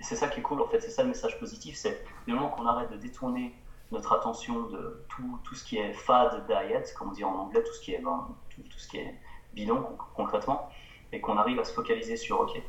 [0.00, 0.80] Et c'est ça qui est cool, en fait.
[0.80, 1.76] C'est ça le message positif.
[1.76, 3.54] C'est le moment qu'on arrête de détourner
[3.92, 7.62] notre attention de tout, tout, ce qui est fad diet, comme on dit en anglais,
[7.62, 9.20] tout ce qui est, ben, tout, tout ce qui est
[9.54, 10.68] bidon concrètement,
[11.12, 12.60] et qu'on arrive à se focaliser sur, ok,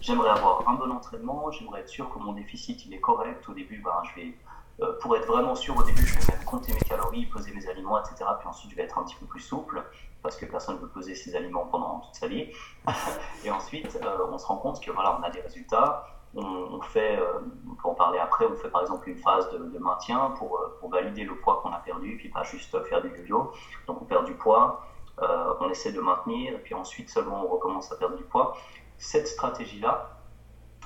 [0.00, 3.48] j'aimerais avoir un bon entraînement, j'aimerais être sûr que mon déficit il est correct.
[3.48, 4.34] Au début, ben, je vais,
[4.80, 7.66] euh, pour être vraiment sûr, au début, je vais même compter mes calories, peser mes
[7.68, 8.24] aliments, etc.
[8.38, 9.82] Puis ensuite, je vais être un petit peu plus souple,
[10.22, 12.48] parce que personne ne veut peser ses aliments pendant toute sa vie.
[13.44, 16.06] et ensuite, euh, on se rend compte que voilà, on a des résultats.
[16.34, 19.78] On, fait, euh, on peut en parler après, on fait par exemple une phase de,
[19.78, 23.50] maintien pour, pour, valider le poids qu'on a perdu, puis pas juste faire du yo-yo.
[23.86, 24.86] Donc on perd du poids,
[25.22, 28.56] euh, on essaie de maintenir, et puis ensuite seulement on recommence à perdre du poids.
[28.98, 30.18] Cette stratégie-là,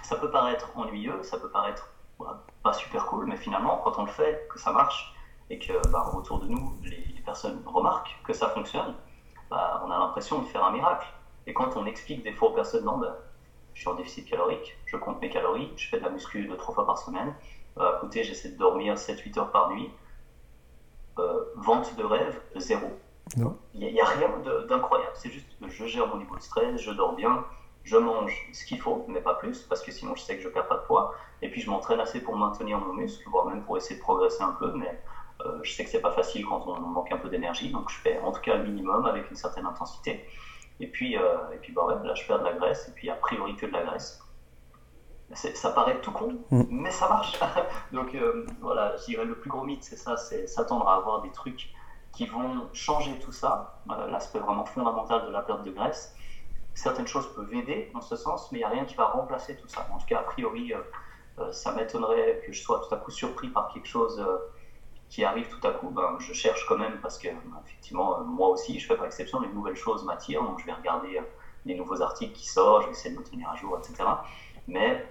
[0.03, 1.89] ça peut paraître ennuyeux, ça peut paraître
[2.63, 5.15] pas super cool, mais finalement, quand on le fait, que ça marche,
[5.51, 8.95] et que bah, autour de nous, les, personnes remarquent que ça fonctionne,
[9.49, 11.07] bah, on a l'impression de faire un miracle.
[11.47, 13.19] Et quand on explique des fois aux personnes, bah,
[13.75, 16.57] je suis en déficit calorique, je compte mes calories, je fais de la muscu deux,
[16.57, 17.33] trois fois par semaine,
[17.79, 19.91] à côté, j'essaie de dormir 7-8 heures par nuit,
[21.19, 22.87] euh, vente de rêve, zéro.
[23.75, 24.29] Il n'y a, rien
[24.69, 25.13] d'incroyable.
[25.15, 27.45] C'est juste que je gère mon niveau de stress, je dors bien,
[27.85, 30.49] je mange ce qu'il faut, mais pas plus, parce que sinon je sais que je
[30.49, 31.15] perds pas de poids.
[31.41, 34.43] Et puis je m'entraîne assez pour maintenir mon muscle, voire même pour essayer de progresser
[34.43, 35.01] un peu, mais
[35.45, 37.97] euh, je sais que c'est pas facile quand on manque un peu d'énergie, donc je
[37.97, 40.25] fais en tout cas le minimum avec une certaine intensité.
[40.81, 43.15] Et puis, euh, et puis bah là je perds de la graisse, et puis a
[43.15, 44.21] priori que de la graisse.
[45.35, 46.65] Ça paraît tout con, mm.
[46.69, 47.41] mais ça marche.
[47.93, 51.23] donc euh, voilà, je dirais le plus gros mythe, c'est ça, c'est s'attendre à avoir
[51.23, 51.71] des trucs
[52.13, 56.15] qui vont changer tout ça, euh, l'aspect vraiment fondamental de la perte de graisse.
[56.75, 59.57] Certaines choses peuvent aider dans ce sens, mais il n'y a rien qui va remplacer
[59.57, 59.87] tout ça.
[59.93, 60.79] En tout cas, a priori, euh,
[61.39, 64.23] euh, ça m'étonnerait que je sois tout à coup surpris par quelque chose
[65.09, 65.89] qui arrive tout à coup.
[65.89, 69.41] Ben, je cherche quand même parce que, ben, effectivement, moi aussi, je fais pas exception,
[69.41, 71.21] les nouvelles choses m'attirent, donc je vais regarder
[71.65, 74.05] les nouveaux articles qui sortent, je vais essayer de me tenir à jour, etc.
[74.67, 75.07] Mais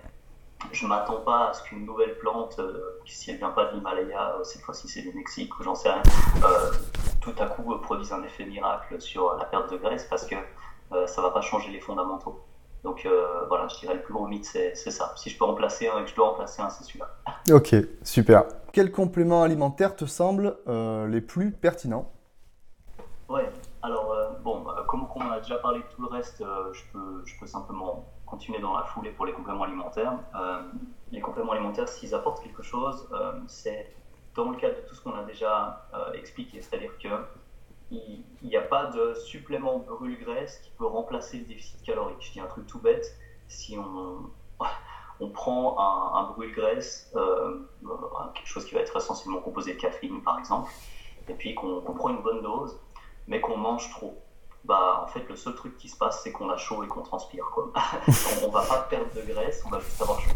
[0.72, 4.36] je m'attends pas à ce qu'une nouvelle plante, euh, si elle vient pas de l'Himalaya,
[4.36, 6.04] euh, cette fois-ci c'est du Mexique ou j'en sais rien,
[6.44, 6.72] euh,
[7.20, 10.36] tout à coup produise un effet miracle sur la perte de graisse parce que
[11.06, 12.44] ça va pas changer les fondamentaux.
[12.84, 13.08] Donc
[13.48, 15.14] voilà, je dirais le plus gros mythe c'est ça.
[15.16, 17.10] Si je peux remplacer un et que je dois remplacer un, c'est celui-là.
[17.54, 18.44] Ok, super.
[18.74, 22.12] quels compléments alimentaires te semblent les plus pertinents?
[23.30, 23.50] Ouais,
[23.82, 26.44] alors bon, comme on a déjà parlé de tout le reste,
[26.74, 30.18] je, peux, je peux simplement continuer dans la foulée pour les compléments alimentaires.
[31.12, 33.08] les compléments alimentaires, s'ils apportent quelque chose,
[33.48, 33.94] c'est
[34.36, 37.10] dans le cadre de tout ce qu'on a déjà expliqué, c'est-à-dire que
[37.92, 42.18] il n'y a pas de supplément brûle-graisse qui peut remplacer le déficit calorique.
[42.22, 43.06] Je dis un truc tout bête,
[43.48, 44.30] si on,
[45.20, 45.78] on prend
[46.16, 47.60] un, brûle-graisse, euh,
[48.34, 50.72] quelque chose qui va être essentiellement composé de caféine par exemple,
[51.28, 52.80] et puis qu'on prend une bonne dose,
[53.28, 54.18] mais qu'on mange trop,
[54.64, 57.02] bah en fait le seul truc qui se passe c'est qu'on a chaud et qu'on
[57.02, 57.46] transpire.
[57.54, 57.72] Quoi.
[58.44, 60.32] on, ne va pas perdre de graisse, on va juste avoir chaud.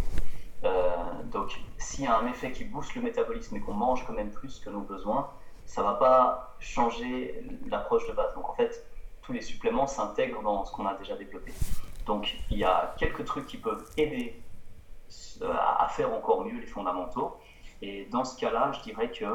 [0.64, 4.14] Euh, donc s'il y a un effet qui booste le métabolisme et qu'on mange quand
[4.14, 5.30] même plus que nos besoins,
[5.66, 8.34] ça va pas changer l'approche de base.
[8.36, 8.86] Donc en fait,
[9.22, 11.54] tous les suppléments s'intègrent dans ce qu'on a déjà développé.
[12.06, 14.42] Donc il y a quelques trucs qui peuvent aider
[15.42, 17.38] euh, à faire encore mieux les fondamentaux.
[17.82, 19.26] Et dans ce cas-là, je dirais que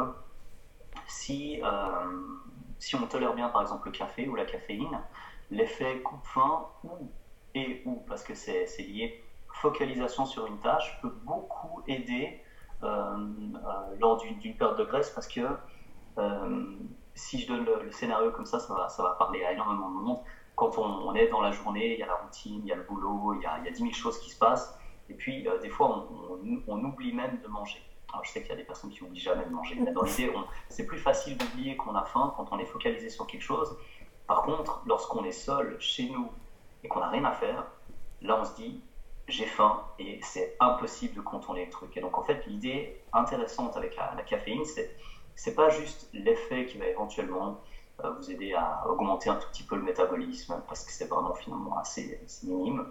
[1.07, 1.69] si, euh,
[2.81, 5.01] si on tolère bien par exemple le café ou la caféine,
[5.51, 7.13] l'effet coupe-faim ou
[7.55, 9.23] et ou, parce que c'est lié,
[9.53, 12.41] focalisation sur une tâche peut beaucoup aider
[12.83, 13.17] euh,
[13.99, 15.41] lors d'une perte de graisse parce que
[16.19, 16.77] euh,
[17.15, 19.95] si je donne le, scénario comme ça, ça va, ça va parler à énormément de
[19.97, 20.19] monde.
[20.57, 22.83] Quand on, est dans la journée, il y a la routine, il y a le
[22.83, 24.79] boulot, il y a, il y a 10 000 choses qui se passent.
[25.09, 26.07] Et puis, euh, des fois,
[26.67, 27.83] on, oublie même de manger.
[28.13, 30.03] Alors, je sais qu'il y a des personnes qui n'oublient jamais de manger, mais dans
[30.03, 30.33] l'idée,
[30.69, 33.77] c'est plus facile d'oublier qu'on a faim quand on est focalisé sur quelque chose.
[34.27, 36.31] Par contre, lorsqu'on est seul chez nous
[36.83, 37.67] et qu'on n'a rien à faire,
[38.23, 38.83] là, on se dit,
[39.29, 41.97] j'ai faim et c'est impossible de contourner le truc.
[41.97, 44.97] Et donc, en fait, l'idée intéressante avec la caféine, c'est
[45.41, 47.63] c'est pas juste l'effet qui va éventuellement
[48.05, 51.35] euh, vous aider à augmenter un tout petit peu le métabolisme, parce que c'est vraiment
[51.35, 52.87] finalement assez, minime.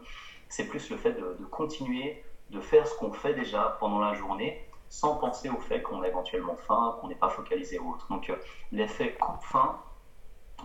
[0.47, 4.67] C'est plus le fait de, continuer de faire ce qu'on fait déjà pendant la journée,
[4.89, 8.07] sans penser au fait qu'on a éventuellement faim, qu'on n'est pas focalisé ou autre.
[8.09, 8.35] Donc euh,
[8.71, 9.79] l'effet coupe-faim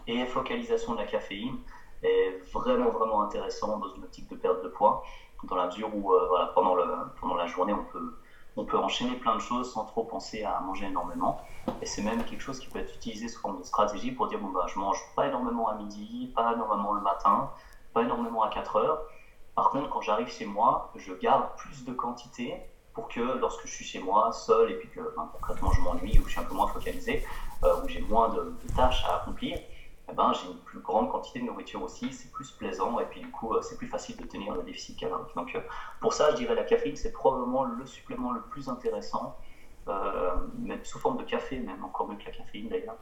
[0.07, 1.59] et focalisation de la caféine
[2.03, 5.03] est vraiment vraiment intéressant dans une optique de perte de poids,
[5.45, 6.85] dans la mesure où euh, voilà, pendant, le,
[7.21, 8.19] pendant la journée on peut
[8.57, 11.41] on peut enchaîner plein de choses sans trop penser à manger énormément.
[11.83, 14.39] Et c'est même quelque chose qui peut être utilisé sous forme de stratégie pour dire
[14.39, 17.51] bon, bah, je mange pas énormément à midi, pas énormément le matin,
[17.93, 19.03] pas énormément à 4 heures.
[19.55, 22.63] Par contre, quand j'arrive chez moi, je garde plus de quantité
[22.95, 26.19] pour que lorsque je suis chez moi, seul, et puis que ben, concrètement je m'ennuie
[26.21, 27.25] ou je suis un peu moins focalisé,
[27.65, 29.59] euh, ou j'ai moins de, tâches à accomplir,
[30.09, 33.21] eh ben, j'ai une plus grande quantité de nourriture aussi, c'est plus plaisant et puis
[33.21, 35.35] du coup euh, c'est plus facile de tenir le déficit calorique.
[35.35, 35.61] Donc euh,
[36.01, 39.37] pour ça je dirais la caféine c'est probablement le supplément le plus intéressant,
[39.89, 42.97] euh, même sous forme de café, même encore mieux que la caféine d'ailleurs,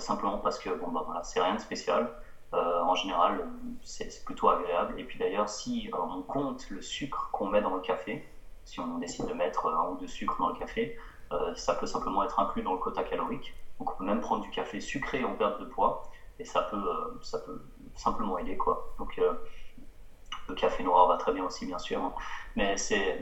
[0.00, 2.12] simplement parce que bon bah voilà c'est rien de spécial.
[2.52, 3.48] en général,
[3.82, 4.94] c'est plutôt agréable.
[5.00, 8.24] Et puis d'ailleurs, si on compte le sucre qu'on met dans le café,
[8.64, 10.96] si on décide de mettre un ou deux sucres dans le café,
[11.56, 13.54] ça peut simplement être inclus dans le quota calorique.
[13.78, 16.04] Donc on peut même prendre du café sucré en perte de poids
[16.38, 17.62] et ça peut, euh, ça peut
[17.94, 18.94] simplement aider quoi.
[18.98, 19.32] Donc euh,
[20.48, 22.12] le café noir va très bien aussi bien sûr, hein.
[22.56, 23.18] mais c'est,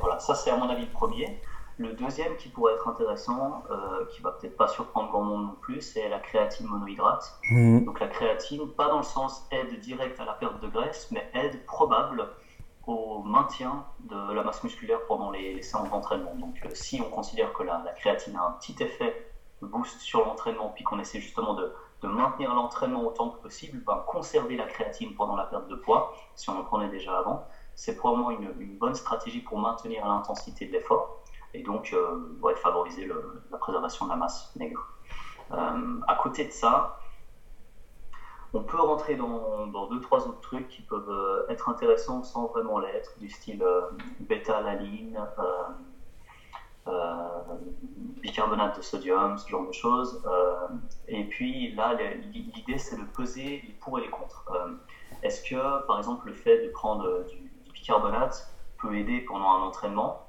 [0.00, 1.40] voilà, ça c'est à mon avis le premier.
[1.78, 5.56] Le deuxième qui pourrait être intéressant, euh, qui va peut-être pas surprendre grand monde non
[5.60, 7.38] plus, c'est la créatine monohydrate.
[7.50, 7.84] Mmh.
[7.84, 11.30] Donc la créatine, pas dans le sens aide directe à la perte de graisse, mais
[11.34, 12.30] aide probable
[12.86, 16.34] au maintien de la masse musculaire pendant les, séances d'entraînement.
[16.36, 19.26] Donc si on considère que la, créatine a un petit effet
[19.60, 21.72] boost sur l'entraînement, puis qu'on essaie justement de,
[22.02, 26.48] maintenir l'entraînement autant que possible, ben, conserver la créatine pendant la perte de poids, si
[26.48, 30.72] on en prenait déjà avant, c'est probablement une, une, bonne stratégie pour maintenir l'intensité de
[30.72, 31.20] l'effort
[31.52, 33.10] et donc euh, favoriser
[33.50, 34.86] la préservation de la masse maigre.
[35.52, 36.96] Euh, à côté de ça,
[38.52, 42.78] on peut rentrer dans, deux, trois autres trucs qui peuvent euh, être intéressants sans vraiment
[42.78, 43.64] l'être, du style
[44.20, 45.18] bêta-alanine,
[46.88, 47.40] euh,
[48.22, 50.22] bicarbonate de sodium, ce genre de choses.
[50.26, 50.68] Euh,
[51.08, 54.44] et puis là, l'idée, c'est de peser les pour et les contre.
[54.52, 54.72] Euh,
[55.22, 60.25] est-ce que, par exemple, le fait de prendre du, bicarbonate peut aider pendant un entraînement?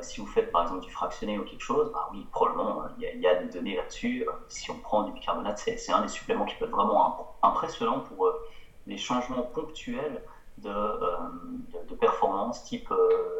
[0.00, 3.26] Si vous faites par exemple du fractionné ou quelque chose, bah oui, probablement, il y,
[3.26, 4.26] a des données là-dessus.
[4.48, 8.30] si on prend du bicarbonate, c'est un des suppléments qui peut être vraiment impressionnant pour
[8.86, 10.22] les changements ponctuels
[10.58, 12.92] de, performance, type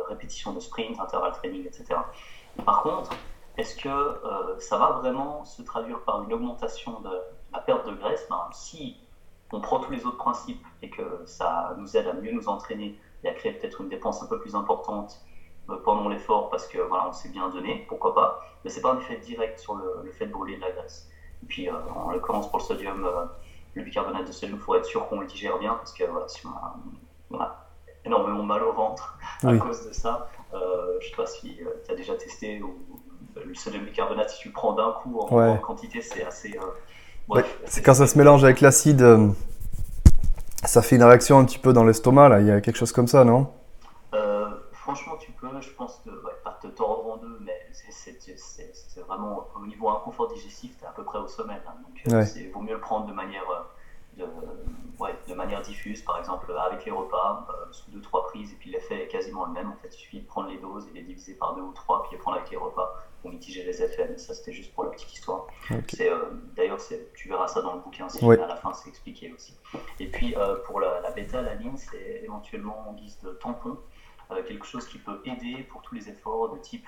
[0.09, 2.01] répétition de sprint, intervalle training, etc.
[2.65, 3.11] Par contre,
[3.57, 7.11] est-ce que euh, ça va vraiment se traduire par une augmentation de
[7.53, 8.27] la perte de graisse?
[8.29, 8.97] Ben, Si
[9.53, 12.99] on prend tous les autres principes et que ça nous aide à mieux nous entraîner
[13.23, 15.34] et à créer peut-être une dépense un peu plus importante euh,
[15.85, 18.99] pendant l'effort parce que voilà, on s'est bien donné, pourquoi pas, mais c'est pas un
[18.99, 21.09] effet direct sur le, fait de brûler de la graisse.
[21.43, 23.09] Et puis, euh, en l'occurrence pour le sodium,
[23.75, 26.29] le bicarbonate de sodium, il faut être sûr qu'on le digère bien parce que voilà,
[26.29, 26.47] si
[27.31, 27.65] on a,
[28.05, 31.93] énormément mal au ventre à cause de ça, euh, je sais pas si euh, tu
[31.93, 32.77] as déjà testé ou
[33.37, 36.59] euh, le sodium bicarbonate, si tu le prends d'un coup en, quantité, c'est assez.
[37.29, 39.05] bref, c'est quand ça se mélange avec l'acide,
[40.65, 42.41] ça fait une réaction un petit peu dans l'estomac, là.
[42.41, 43.51] Il y a quelque chose comme ça, non?
[44.73, 45.15] Franchement,
[45.61, 46.11] je pense que,
[46.43, 50.93] pas te tordre en deux, mais c'est vraiment au niveau inconfort digestif, tu es à
[50.93, 51.61] peu près au sommet.
[51.67, 51.75] Hein.
[51.83, 53.45] donc, il vaut mieux le prendre de manière
[54.17, 54.25] de,
[54.99, 58.57] ouais, de manière diffuse, par exemple avec les repas, euh, sous deux trois prises, et
[58.57, 59.71] puis l'effet est quasiment le même.
[59.71, 62.03] En fait, il suffit de prendre les doses et les diviser par deux ou trois,
[62.03, 64.09] puis les prendre avec les repas pour mitiger les effets.
[64.11, 65.47] Mais ça, c'était juste pour la petite histoire.
[66.01, 66.79] Euh, d'ailleurs,
[67.15, 69.57] tu verras ça dans le bouquin, si à la fin, c'est expliqué aussi.
[69.99, 73.79] Et puis, euh, pour la, la bêta-alanine, c'est éventuellement en guise de tampon,
[74.43, 76.87] quelque chose qui peut aider pour tous les efforts de type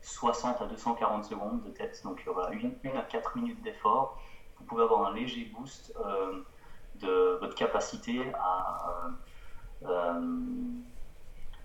[0.00, 2.00] 60 à 240 secondes de tête.
[2.04, 4.20] Donc, voilà, une, une à 4 minutes d'effort
[4.58, 5.92] vous pouvez avoir un léger boost
[7.00, 9.08] de votre capacité à,
[9.84, 10.20] euh,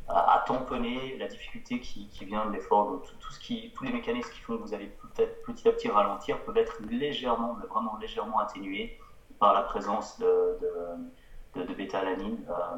[0.07, 3.03] à, tamponner la difficulté qui, vient de l'effort.
[3.19, 5.89] Tout, ce qui, tous les mécanismes qui font que vous allez peut-être petit à petit
[5.89, 8.97] ralentir peuvent être légèrement, mais vraiment légèrement atténués
[9.39, 10.57] par la présence de,
[11.55, 12.45] de, bêta-alanine.
[12.49, 12.77] Euh,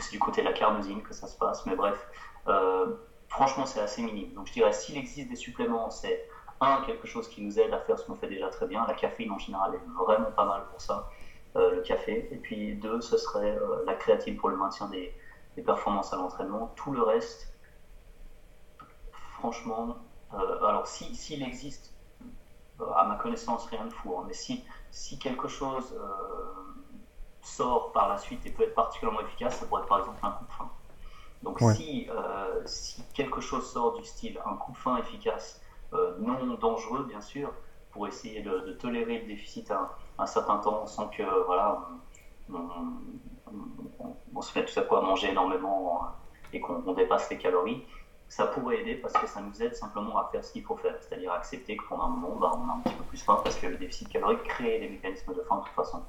[0.00, 2.08] c'est du côté de la carnosine que ça se passe, mais bref,
[2.48, 2.94] euh,
[3.28, 4.32] franchement c'est assez minime.
[4.32, 6.28] Donc je dirais s'il existe des suppléments, c'est
[6.60, 8.84] un, quelque chose qui nous aide à faire ce qu'on fait déjà très bien.
[8.86, 11.08] La caféine en général est vraiment pas mal pour ça.
[11.56, 12.28] Euh, le café.
[12.32, 15.14] Et puis deux, ce serait euh, la créatine pour le maintien des,
[15.64, 16.72] performances à l'entraînement.
[16.74, 17.54] Tout le reste,
[19.38, 19.98] franchement,
[20.32, 21.94] alors s'il si, existe,
[22.96, 25.94] à ma connaissance, rien de fou, hein, mais si, si quelque chose
[27.44, 30.30] sort par la suite et peut être particulièrement efficace, ça pourrait être par exemple un
[30.30, 30.70] coup de fin.
[31.42, 32.08] Donc si,
[32.64, 35.60] si quelque chose sort du style un coup de fin efficace,
[35.92, 37.52] non dangereux bien sûr,
[37.92, 39.88] pour essayer de, tolérer le déficit un,
[40.18, 41.86] un, certain temps sans que voilà,
[44.34, 46.08] on, se fait tout à coup à manger énormément
[46.52, 47.84] et qu'on dépasse les calories,
[48.28, 50.96] ça pourrait aider parce que ça nous aide simplement à faire ce qu'il faut faire,
[51.00, 53.56] c'est-à-dire accepter que pendant un moment, bah, on a un petit peu plus faim parce
[53.56, 56.02] que le déficit calorique crée des mécanismes de faim de toute façon.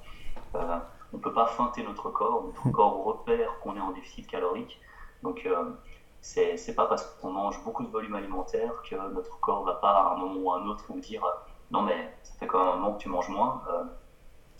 [0.55, 0.77] Euh,
[1.13, 4.79] on ne peut pas feinter notre corps, notre corps repère qu'on est en déficit calorique.
[5.23, 5.71] Donc, euh,
[6.21, 10.13] c'est pas parce qu'on mange beaucoup de volume alimentaire que notre corps va pas à
[10.13, 11.23] un moment ou à un autre nous dire
[11.71, 13.83] non mais ça fait quand même un moment que tu manges moins, euh,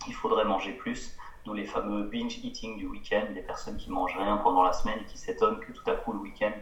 [0.06, 1.16] il faudrait manger plus.
[1.44, 4.98] Nous, les fameux binge eating du week-end, les personnes qui mangent rien pendant la semaine
[5.00, 6.52] et qui s'étonnent que tout à coup le week-end,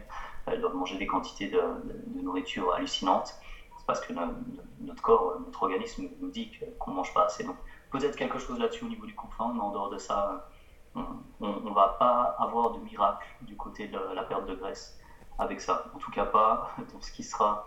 [0.45, 1.59] elles doivent manger des quantités de,
[2.21, 3.33] nourriture hallucinantes.
[3.77, 7.43] C'est parce que notre corps, notre organisme nous dit qu'on ne mange pas assez.
[7.43, 7.57] Donc
[7.97, 10.47] peut-être quelque chose là-dessus au niveau du coup mais en dehors de ça,
[10.95, 11.03] on
[11.41, 14.97] ne va pas avoir de miracle du côté de la perte de graisse
[15.37, 15.85] avec ça.
[15.93, 17.65] En tout cas pas dans ce qui sera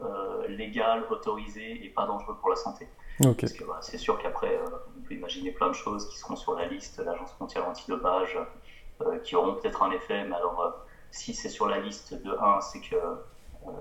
[0.00, 2.88] euh, légal, autorisé et pas dangereux pour la santé.
[3.22, 4.64] Parce que bah, c'est sûr qu'après, euh,
[4.96, 8.38] on peut imaginer plein de choses qui seront sur la liste, l'Agence mondiale antidopage,
[9.02, 12.60] euh, qui auront peut-être un effet, mais alors si c'est sur la liste de 1,
[12.62, 12.98] c'est qu'il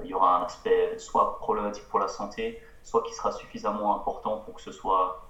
[0.04, 4.38] il y aura un aspect soit problématique pour la santé, soit qui sera suffisamment important
[4.40, 5.29] pour que ce soit,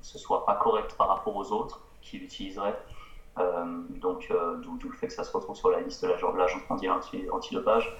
[0.00, 2.78] ce soit pas correct par rapport aux autres qui l'utiliseraient.
[4.00, 4.32] donc,
[4.62, 6.98] d'où le fait que ça se retrouve sur la liste de l'Agence mondiale
[7.32, 7.96] antidopage.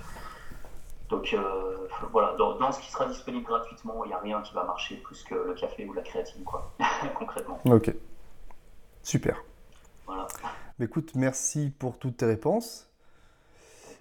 [1.11, 4.65] Donc euh, voilà, dans, ce qui sera disponible gratuitement, il n'y a rien qui va
[4.65, 6.73] marcher plus que le café ou la créatine, quoi,
[7.19, 7.61] concrètement.
[7.67, 7.95] Ok,
[9.03, 9.43] super.
[10.07, 10.27] Voilà.
[10.81, 12.91] Écoute, merci pour toutes tes réponses.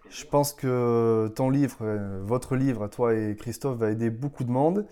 [0.09, 4.51] Je pense que ton livre, euh, votre livre, toi et Christophe, va aider beaucoup de
[4.51, 4.85] monde.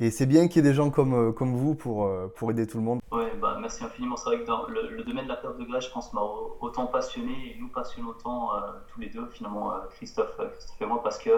[0.00, 2.50] Et c'est bien qu'il y ait des gens comme, euh, comme vous pour, euh, pour
[2.50, 3.00] aider tout le monde.
[3.12, 4.16] Ouais, bah, merci infiniment.
[4.16, 6.22] C'est vrai que dans le, domaine de la perte de graisse, je pense, m'a
[6.60, 11.02] autant passionné et nous passionne autant euh, tous les deux, finalement, Christophe, Christophe et moi,
[11.02, 11.30] parce que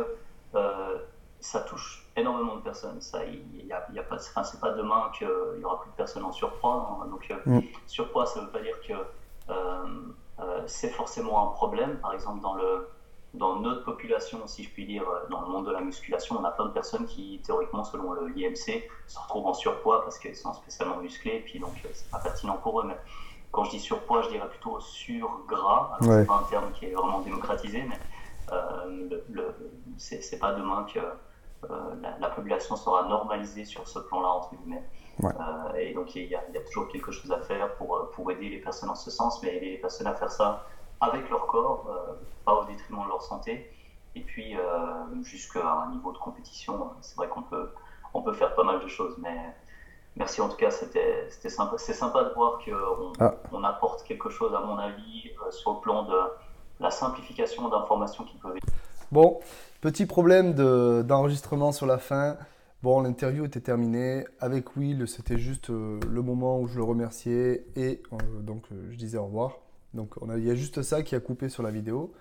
[1.38, 3.00] ça touche énormément de personnes.
[3.02, 5.28] Ça, il y a, y a pas, enfin, c'est pas demain qu'il
[5.60, 7.02] y aura plus de personnes en surpoids.
[7.02, 7.08] Hein.
[7.08, 7.60] donc, mm.
[7.86, 8.94] surpoids, ça veut pas dire que
[10.66, 11.98] c'est forcément un problème.
[11.98, 12.88] Par exemple, dans le
[13.36, 16.44] dans notre population, si je puis dire, euh, dans le monde de la musculation, on
[16.44, 20.52] a plein de personnes qui, théoriquement, selon l'IMC, se retrouvent en surpoids parce qu'elles sont
[20.54, 22.84] spécialement musclées, et puis donc euh, c'est pas pertinent pour eux.
[22.86, 22.96] Mais
[23.52, 25.98] quand je dis surpoids, je dirais plutôt surgras.
[26.00, 27.98] Alors, c'est pas un terme qui est vraiment démocratisé, mais
[28.52, 29.08] euh,
[29.98, 31.00] c'est pas demain que
[32.20, 34.84] la, population sera normalisée sur ce plan-là, entre guillemets.
[35.76, 38.30] et donc, il y, a, il y, a toujours quelque chose à faire pour, pour
[38.30, 40.64] aider les personnes en ce sens, mais aider les personnes à faire ça
[41.00, 43.70] avec leur corps, euh, pas au détriment de leur santé.
[44.14, 47.70] Et puis, euh, jusqu'à un niveau de compétition, c'est vrai qu'on peut,
[48.14, 49.14] on peut faire pas mal de choses.
[49.18, 49.36] Mais
[50.16, 51.76] merci en tout cas, c'était sympa.
[51.78, 53.34] C'est sympa de voir qu'on ah.
[53.52, 56.18] on apporte quelque chose, à mon avis, euh, sur le plan de
[56.80, 58.66] la simplification d'informations qui peuvent être.
[59.12, 59.40] Bon,
[59.80, 60.54] petit problème
[61.04, 62.36] d'enregistrement sur la fin.
[62.82, 64.24] Bon, l'interview était terminée.
[64.40, 68.02] Avec Will, c'était juste le moment où je le remerciais et
[68.40, 69.52] donc je disais au revoir.
[69.96, 72.12] Donc il y a juste ça qui a coupé sur la vidéo.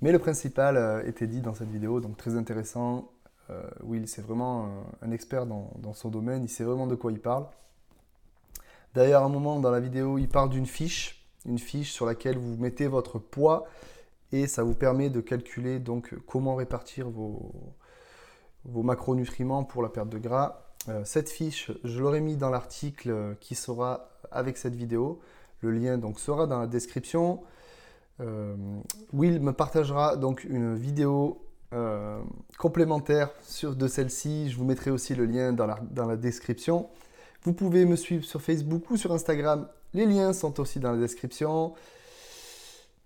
[0.00, 3.10] Mais le principal euh, était dit dans cette vidéo, donc très intéressant.
[3.82, 7.46] Will, c'est vraiment un expert dans, son domaine, il sait vraiment de quoi il parle.
[8.94, 12.36] D'ailleurs, à un moment dans la vidéo, il parle d'une fiche, une fiche sur laquelle
[12.36, 13.66] vous mettez votre poids
[14.32, 17.52] et ça vous permet de calculer donc comment répartir vos,
[18.64, 20.62] macronutriments pour la perte de gras.
[20.88, 25.20] Euh, cette fiche, je l'aurai mis dans l'article qui sera avec cette vidéo.
[25.60, 27.40] Le lien donc sera dans la description.
[28.20, 28.56] Euh,
[29.12, 31.40] Will me partagera donc une vidéo
[31.74, 32.20] euh,
[32.58, 34.50] complémentaire sur, de celle-ci.
[34.50, 36.88] Je vous mettrai aussi le lien dans la, description.
[37.42, 39.68] Vous pouvez me suivre sur Facebook ou sur Instagram.
[39.94, 41.74] Les liens sont aussi dans la description.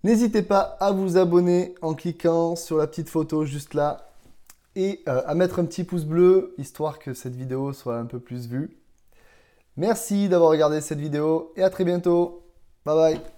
[0.03, 4.09] N'hésitez pas à vous abonner en cliquant sur la petite photo juste là
[4.75, 8.19] et euh, à mettre un petit pouce bleu histoire que cette vidéo soit un peu
[8.19, 8.77] plus vue.
[9.77, 12.42] Merci d'avoir regardé cette vidéo et à très bientôt.
[12.85, 13.32] Bye bye